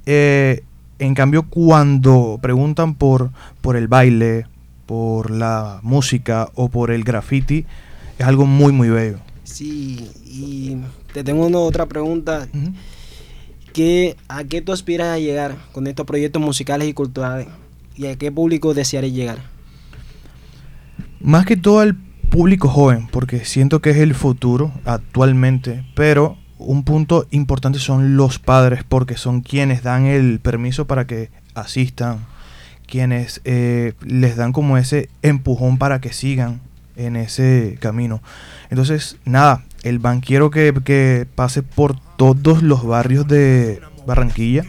[0.06, 0.62] Eh,
[0.98, 3.30] en cambio, cuando preguntan por,
[3.62, 4.46] por el baile,
[4.84, 7.64] por la música o por el graffiti,
[8.18, 9.18] es algo muy, muy bello.
[9.44, 10.76] Sí, y
[11.12, 12.48] te tengo una otra pregunta.
[13.72, 17.46] ¿Qué, ¿A qué tú aspiras a llegar con estos proyectos musicales y culturales?
[17.96, 19.38] ¿Y a qué público desearías llegar?
[21.20, 21.96] Más que todo al
[22.30, 28.38] público joven, porque siento que es el futuro actualmente, pero un punto importante son los
[28.38, 32.26] padres, porque son quienes dan el permiso para que asistan,
[32.86, 36.60] quienes eh, les dan como ese empujón para que sigan
[36.96, 38.22] en ese camino.
[38.68, 44.64] Entonces, nada, el banquero que, que pase por todos los barrios de Barranquilla,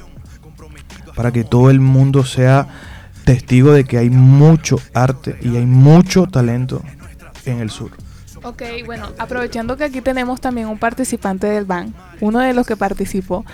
[1.15, 2.67] para que todo el mundo sea
[3.25, 6.81] testigo de que hay mucho arte y hay mucho talento
[7.45, 7.91] en el sur.
[8.43, 12.75] Ok, bueno, aprovechando que aquí tenemos también un participante del BAN, uno de los que
[12.75, 13.45] participó.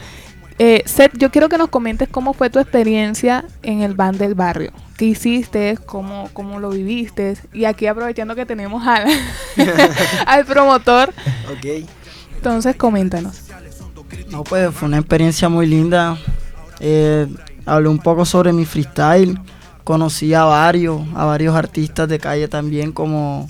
[0.60, 4.34] Eh, Seth, yo quiero que nos comentes cómo fue tu experiencia en el BAN del
[4.34, 4.72] barrio.
[4.98, 5.78] ¿Qué hiciste?
[5.86, 7.38] ¿Cómo, cómo lo viviste?
[7.54, 9.06] Y aquí aprovechando que tenemos al,
[10.26, 11.14] al promotor,
[11.56, 11.86] Ok.
[12.36, 13.44] entonces coméntanos.
[14.30, 16.18] No, pues fue una experiencia muy linda.
[16.80, 17.28] Eh,
[17.66, 19.40] hablé un poco sobre mi freestyle.
[19.84, 23.48] Conocí a varios, a varios artistas de calle también, como,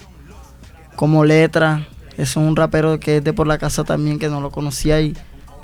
[0.95, 1.88] como Letra.
[2.18, 5.16] Es un rapero que es de por la casa también, que no lo conocía y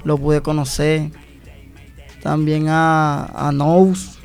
[0.03, 1.11] lo pude conocer.
[2.23, 4.17] También a, a Nous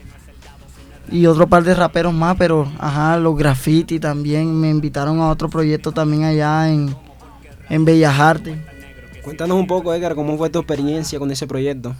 [1.11, 4.59] y otro par de raperos más, pero ajá, los graffiti también.
[4.61, 6.95] Me invitaron a otro proyecto también allá en,
[7.69, 8.57] en Bellas Artes.
[9.25, 11.95] Cuéntanos un poco, Edgar, cómo fue tu experiencia con ese proyecto.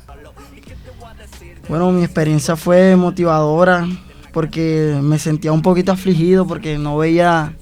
[1.69, 3.87] Bueno, mi experiencia fue motivadora
[4.33, 7.55] porque me sentía un poquito afligido porque no veía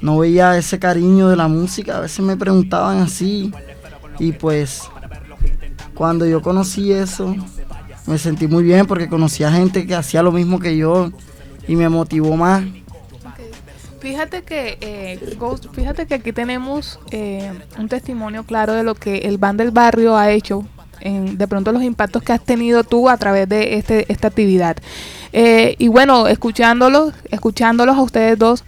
[0.00, 1.98] no veía ese cariño de la música.
[1.98, 3.52] A veces me preguntaban así
[4.18, 4.82] y pues
[5.94, 7.34] cuando yo conocí eso
[8.06, 11.10] me sentí muy bien porque conocí a gente que hacía lo mismo que yo
[11.66, 12.62] y me motivó más.
[14.00, 19.18] Fíjate que, eh, Ghost, fíjate que aquí tenemos eh, un testimonio claro de lo que
[19.18, 20.66] el Ban del Barrio ha hecho,
[21.04, 24.76] en, de pronto los impactos que has tenido tú a través de este, esta actividad.
[25.32, 28.64] Eh, y bueno, escuchándolos, escuchándolos a ustedes dos,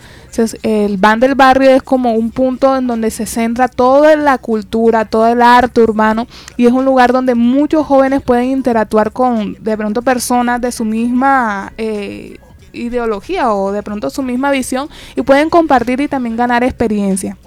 [0.63, 5.05] el Ban del Barrio es como un punto en donde se centra toda la cultura,
[5.07, 6.27] todo el arte urbano
[6.57, 10.85] y es un lugar donde muchos jóvenes pueden interactuar con de pronto personas de su
[10.85, 12.39] misma eh,
[12.73, 17.39] ideología o de pronto su misma visión y pueden compartir y también ganar experiencia.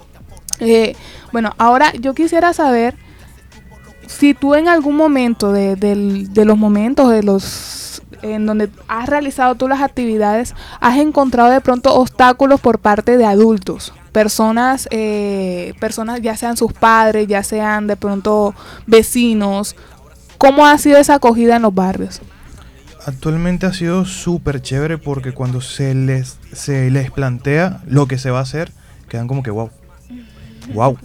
[0.58, 0.96] Eh,
[1.32, 2.96] bueno, ahora yo quisiera saber
[4.18, 5.76] si tú en algún momento de,
[6.44, 11.94] los momentos de los en donde has realizado tú las actividades, has encontrado de pronto
[11.94, 17.96] obstáculos por parte de adultos, personas, eh, personas ya sean sus padres, ya sean de
[17.96, 18.54] pronto
[18.86, 19.74] vecinos.
[20.36, 22.20] ¿Cómo ha sido esa acogida en los barrios?
[23.06, 28.30] Actualmente ha sido súper chévere porque cuando se les, se les plantea lo que se
[28.30, 28.72] va a hacer,
[29.08, 29.70] quedan como que wow.
[30.74, 30.98] Wow.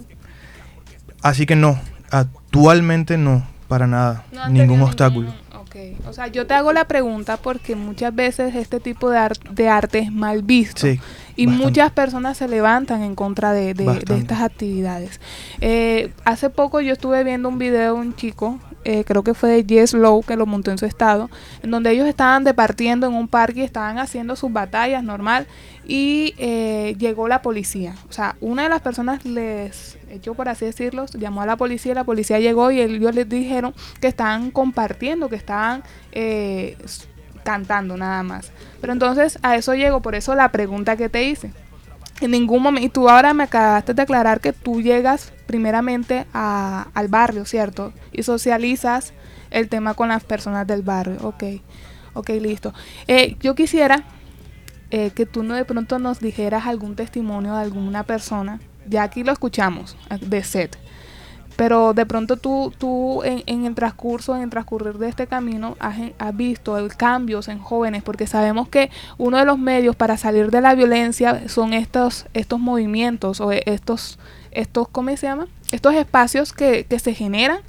[1.22, 1.80] Así que no,
[2.18, 5.32] actualmente no, para nada, No ningún obstáculo.
[5.60, 5.76] Ok,
[6.08, 9.68] o sea, yo te hago la pregunta porque muchas veces este tipo de, ar- de
[9.68, 10.80] arte es mal visto.
[10.86, 11.00] Sí,
[11.34, 11.66] y bastante.
[11.66, 14.14] muchas personas se levantan en contra de, de- de Bastante.
[14.16, 15.20] estas actividades.
[15.60, 19.48] Eh, hace poco yo estuve viendo un video de un chico, eh, creo que fue
[19.50, 21.28] de Yes Low, que lo montó en su estado,
[21.62, 25.46] en donde ellos estaban departiendo en un parque y estaban haciendo sus batallas normal
[25.84, 27.96] y eh, llegó la policía.
[28.08, 31.94] O sea, una de las personas les echó, por así decirlo, llamó a la policía,
[31.94, 36.76] la policía llegó y ellos les dijeron que estaban compartiendo, que estaban eh,
[37.44, 38.50] cantando nada más.
[38.80, 41.52] Pero entonces a eso llego, por eso la pregunta que te hice.
[42.20, 46.88] En ningún momento, y tú ahora me acabaste de aclarar que tú llegas primeramente a-
[46.94, 47.92] al barrio, ¿cierto?
[48.12, 49.12] Y socializas
[49.50, 51.18] el tema con las personas del barrio.
[51.22, 51.44] Ok,
[52.14, 52.72] ok, listo.
[53.06, 54.02] Eh, yo quisiera
[54.90, 58.60] eh, que tú no de pronto nos dijeras algún testimonio de alguna persona.
[58.88, 60.76] Ya aquí lo escuchamos, de Seth.
[61.56, 65.74] Pero de pronto tú, tú en, en el transcurso, en el transcurrir de este camino,
[65.80, 70.18] has, has visto el cambios en jóvenes, porque sabemos que uno de los medios para
[70.18, 74.18] salir de la violencia son estos, estos movimientos o estos,
[74.50, 75.46] estos, ¿cómo se llama?
[75.72, 77.60] Estos espacios que, que se generan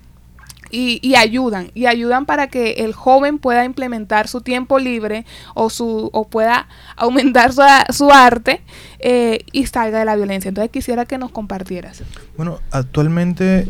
[0.69, 5.69] y, y ayudan, y ayudan para que el joven pueda implementar su tiempo libre o,
[5.69, 8.61] su, o pueda aumentar su, su arte
[8.99, 10.49] eh, y salga de la violencia.
[10.49, 12.03] Entonces quisiera que nos compartieras.
[12.35, 13.67] Bueno, actualmente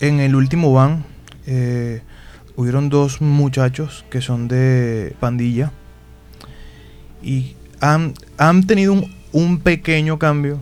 [0.00, 1.04] en el último van
[1.46, 2.02] eh,
[2.56, 5.72] hubieron dos muchachos que son de pandilla
[7.22, 10.58] y han, han tenido un, un pequeño cambio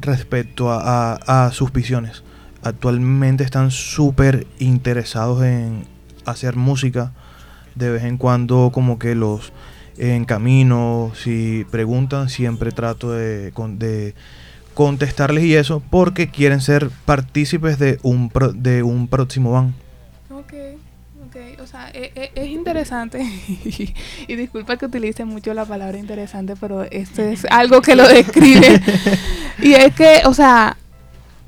[0.00, 2.22] respecto a, sus visiones.
[2.62, 5.84] Actualmente están súper interesados en
[6.24, 7.12] hacer música.
[7.74, 9.52] De vez en cuando como que los
[9.98, 14.14] en camino, si preguntan, siempre trato de, de
[14.74, 19.74] contestarles y eso, porque quieren ser partícipes de un, pro- de un próximo van.
[20.30, 20.52] Ok,
[21.26, 23.20] ok, o sea, e- e- es, interesante
[24.28, 28.80] y disculpa que utilice mucho la palabra interesante, pero esto es algo que lo describe
[29.62, 30.76] y es que, o sea,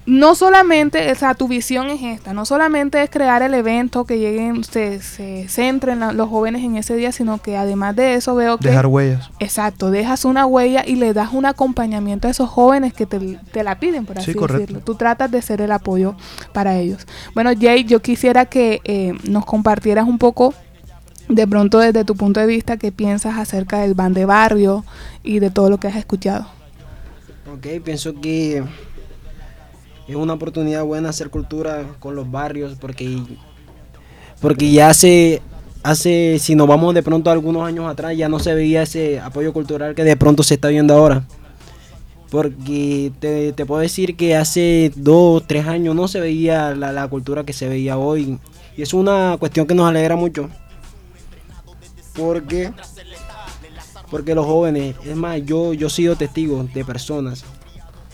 [0.07, 4.19] no solamente, o sea, tu visión es esta, no solamente es crear el evento que
[4.19, 8.35] lleguen, se, se centren la- los jóvenes en ese día, sino que además de eso
[8.35, 8.69] veo que...
[8.69, 9.31] Dejar huellas.
[9.39, 13.19] Exacto, dejas una huella y le das un acompañamiento a esos jóvenes que te,
[13.51, 14.61] te la piden, por Sí, así correcto.
[14.61, 14.83] decirlo.
[14.85, 16.17] Tú tratas de ser el apoyo
[16.53, 17.07] para ellos.
[17.35, 20.53] Bueno, Jay, yo quisiera que eh, nos compartieras un poco,
[21.31, 24.85] de pronto desde tu punto de vista, qué piensas acerca del ban de barrio
[25.23, 26.47] y de todo lo que has escuchado.
[27.51, 28.63] Ok, pienso que
[30.07, 33.23] es una oportunidad buena hacer cultura con los barrios porque,
[34.41, 35.41] porque ya hace,
[35.83, 39.53] hace, si nos vamos de pronto algunos años atrás, ya no se veía ese apoyo
[39.53, 41.25] cultural que de pronto se está viendo ahora.
[42.31, 47.07] Porque te, te puedo decir que hace dos, tres años no se veía la, la
[47.09, 48.39] cultura que se veía hoy.
[48.77, 50.51] Y es una cuestión que nos alegra mucho.
[52.15, 52.73] Porque
[54.11, 57.45] porque los jóvenes, es más, yo, yo he sido testigo de personas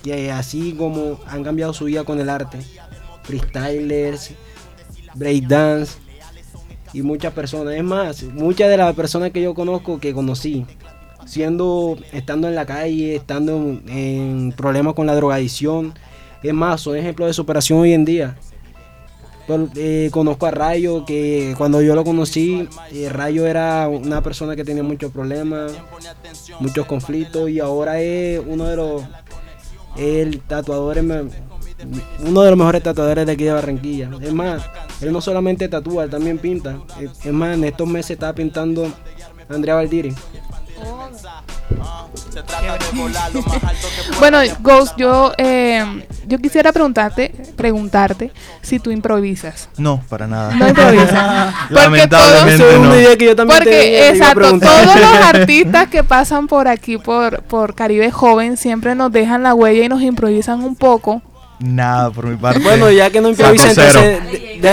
[0.02, 2.58] que así como han cambiado su vida con el arte,
[3.22, 4.32] freestylers,
[5.14, 5.98] breakdance
[6.92, 7.74] y muchas personas.
[7.74, 10.66] Es más, muchas de las personas que yo conozco, que conocí,
[11.26, 15.94] siendo, estando en la calle, estando en, problemas con la drogadicción,
[16.42, 18.36] es más, son ejemplos de superación hoy en día.
[19.74, 24.64] Eh, conozco a Rayo, que cuando yo lo conocí, eh, Rayo era una persona que
[24.64, 25.72] tenía muchos problemas,
[26.60, 29.02] muchos conflictos, y ahora es uno de los
[29.96, 31.22] el tatuador me-
[32.26, 34.10] uno de los mejores tatuadores de aquí de Barranquilla.
[34.20, 34.62] Es más,
[35.00, 36.78] él no solamente tatúa, él también pinta.
[37.00, 38.86] Es es más, en estos meses estaba pintando
[39.48, 40.14] Andrea Valdiri.
[44.18, 45.84] Bueno, Ghost, yo, eh,
[46.26, 49.68] yo quisiera preguntarte, preguntarte si tú improvisas.
[49.76, 50.54] No, para nada.
[50.54, 51.54] No improvisas.
[51.68, 52.80] Porque Lamentablemente todos-
[53.12, 53.18] no.
[53.18, 56.98] que yo también te- te Porque, a exacto, todos los artistas que pasan por aquí,
[56.98, 61.22] por, por Caribe Joven, siempre nos dejan la huella y nos improvisan un poco.
[61.58, 62.60] Nada por mi parte.
[62.60, 64.20] Bueno, ya que no improvisa, entonces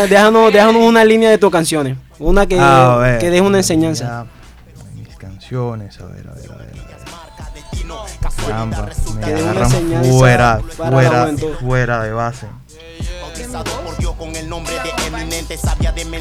[0.10, 1.98] déjanos, déjanos una línea de tus canciones.
[2.20, 2.56] Una que,
[3.20, 4.06] que deje una enseñanza.
[4.06, 4.26] ya,
[5.56, 6.52] a ver, a ver, a ver.
[6.52, 6.74] a ver.
[8.46, 9.72] Caramba, me agarran
[10.04, 11.28] fuera, fuera,
[11.60, 12.48] fuera de base.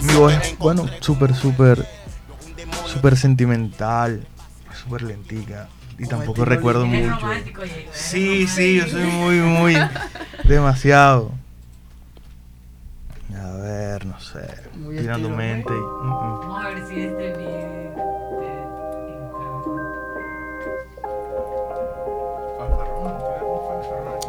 [0.03, 1.87] Mi voz es, bueno, súper, súper,
[2.87, 4.27] súper sentimental,
[4.83, 5.68] súper lentica.
[5.99, 7.16] Y tampoco recuerdo mucho.
[7.20, 7.89] romántico, Jay.
[7.93, 9.77] Sí, sí, yo soy muy, muy,
[10.45, 11.33] demasiado.
[13.35, 14.47] A ver, no sé,
[14.77, 15.37] Muy tirando estilo.
[15.37, 15.72] mente.
[15.72, 16.41] y- mm, mm.
[16.41, 18.65] Vamos a ver si este video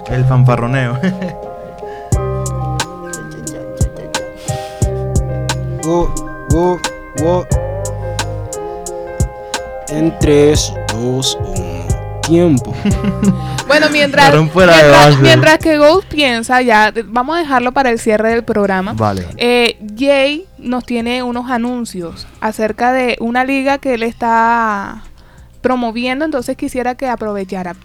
[0.09, 0.99] El fanfarroneo.
[5.83, 6.13] Go,
[6.49, 6.79] go,
[7.19, 7.47] go.
[9.89, 12.21] En 3, 2, 1.
[12.21, 12.73] Tiempo.
[13.67, 17.89] Bueno, mientras, Fueron fuera de mientras, mientras que Ghost piensa, ya vamos a dejarlo para
[17.89, 18.93] el cierre del programa.
[18.93, 19.27] Vale.
[19.35, 25.03] Eh, Jay nos tiene unos anuncios acerca de una liga que él está
[25.59, 27.75] promoviendo, entonces quisiera que aprovechara.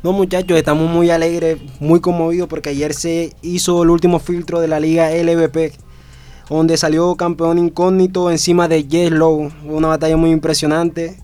[0.00, 4.68] No, muchachos, estamos muy alegres, muy conmovidos porque ayer se hizo el último filtro de
[4.68, 5.72] la liga LVP,
[6.48, 9.50] donde salió campeón incógnito encima de Jess Lowe.
[9.64, 11.18] Una batalla muy impresionante.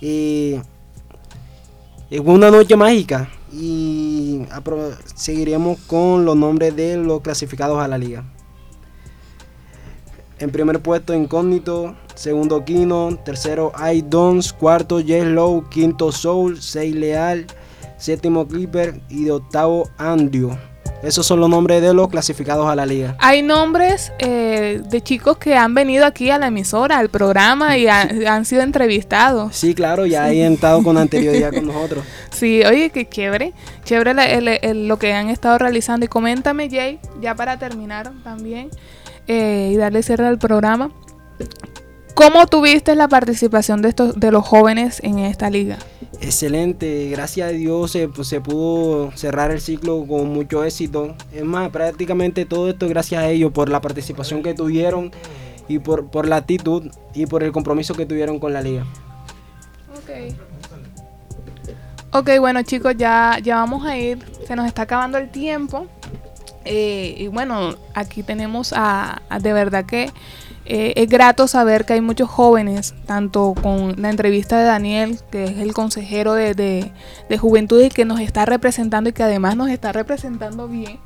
[0.00, 0.54] Y
[2.08, 3.28] es una noche mágica.
[3.52, 4.40] Y
[5.14, 8.24] seguiremos con los nombres de los clasificados a la liga.
[10.38, 16.94] En primer puesto Incógnito, segundo Kino, tercero I Dons, cuarto Yes Low, quinto Soul, seis
[16.94, 17.46] Leal,
[17.98, 20.56] séptimo Clipper y de octavo Andrew.
[21.00, 23.16] Esos son los nombres de los clasificados a la liga.
[23.20, 27.86] Hay nombres eh, de chicos que han venido aquí a la emisora, al programa y
[27.86, 29.54] ha- han sido entrevistados.
[29.54, 32.02] Sí, claro, ya han estado con anterioridad con nosotros.
[32.32, 33.52] Sí, oye, qué chévere.
[33.84, 36.04] Chévere la- el- el- lo que han estado realizando.
[36.04, 38.68] Y coméntame, Jay, ya para terminar también
[39.28, 40.90] eh, y darle cierre al programa.
[42.14, 45.78] ¿Cómo tuviste la participación de estos de los jóvenes en esta liga?
[46.20, 51.14] Excelente, gracias a Dios se, pues, se pudo cerrar el ciclo con mucho éxito.
[51.32, 55.12] Es más, prácticamente todo esto gracias a ellos por la participación que tuvieron
[55.68, 58.84] y por, por la actitud y por el compromiso que tuvieron con la liga.
[59.94, 60.34] Ok.
[62.10, 64.18] Ok, bueno chicos, ya, ya vamos a ir.
[64.46, 65.86] Se nos está acabando el tiempo.
[66.64, 70.10] Eh, y bueno, aquí tenemos a- de verdad que
[70.70, 75.44] eh, es grato saber que hay muchos jóvenes, tanto con la entrevista de Daniel, que
[75.44, 76.92] es el consejero de, de,
[77.28, 80.98] de juventud y que nos está representando y que además nos está representando bien.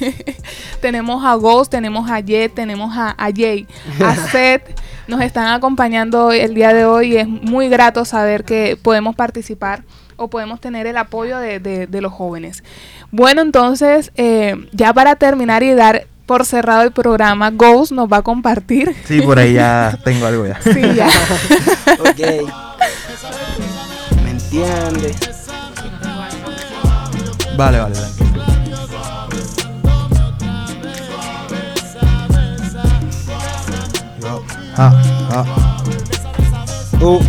[0.80, 3.66] tenemos a Ghost, tenemos a Jet, tenemos a, a Jay,
[4.04, 4.62] a Seth,
[5.06, 9.82] nos están acompañando el día de hoy y es muy grato saber que podemos participar
[10.16, 12.62] o podemos tener el apoyo de, de- de los jóvenes.
[13.10, 18.18] Bueno, entonces, eh, ya para terminar y dar por cerrado el programa, Ghost nos va
[18.18, 18.94] a compartir.
[19.04, 20.60] Sí, por ahí ya tengo algo ya.
[20.62, 21.08] Sí, ya.
[21.98, 22.20] ok.
[24.22, 25.16] ¿Me entiendes?
[27.56, 27.94] Vale, vale.
[34.22, 34.44] Yo,
[34.76, 35.02] ah,
[35.32, 35.82] ah.
[37.00, 37.20] Uh.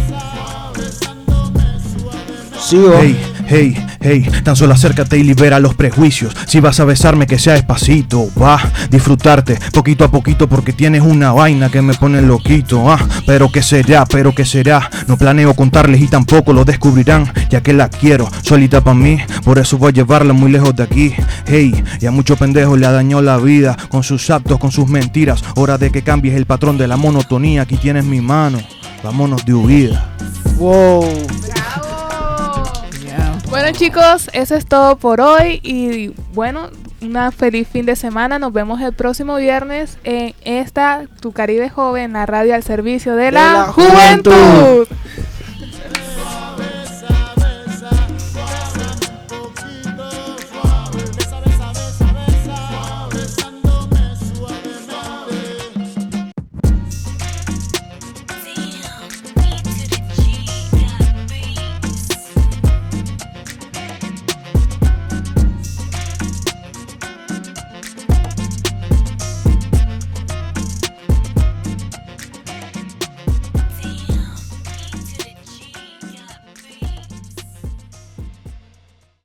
[2.59, 2.93] Sigo.
[2.99, 3.19] Hey,
[3.51, 6.33] hey, hey, tan solo acércate y libera los prejuicios.
[6.47, 8.29] Si vas a besarme, que sea despacito.
[8.41, 12.89] Va, disfrutarte poquito a poquito porque tienes una vaina que me pone loquito.
[12.89, 14.89] Ah, pero qué será, pero qué será.
[15.07, 19.17] No planeo contarles y tampoco lo descubrirán, ya que la quiero solita para mí.
[19.43, 21.13] Por eso voy a llevarla muy lejos de aquí.
[21.45, 25.43] Hey, y a mucho pendejo le dañó la vida con sus actos, con sus mentiras.
[25.55, 27.63] Hora de que cambies el patrón de la monotonía.
[27.63, 28.59] Aquí tienes mi mano.
[29.03, 30.15] Vámonos de huida.
[30.57, 31.05] Wow.
[33.51, 36.69] Bueno chicos, eso es todo por hoy y bueno,
[37.01, 38.39] una feliz fin de semana.
[38.39, 43.31] Nos vemos el próximo viernes en esta Tu Caribe Joven, la radio al servicio de,
[43.31, 44.31] la, la juventud.
[44.31, 44.87] juventud.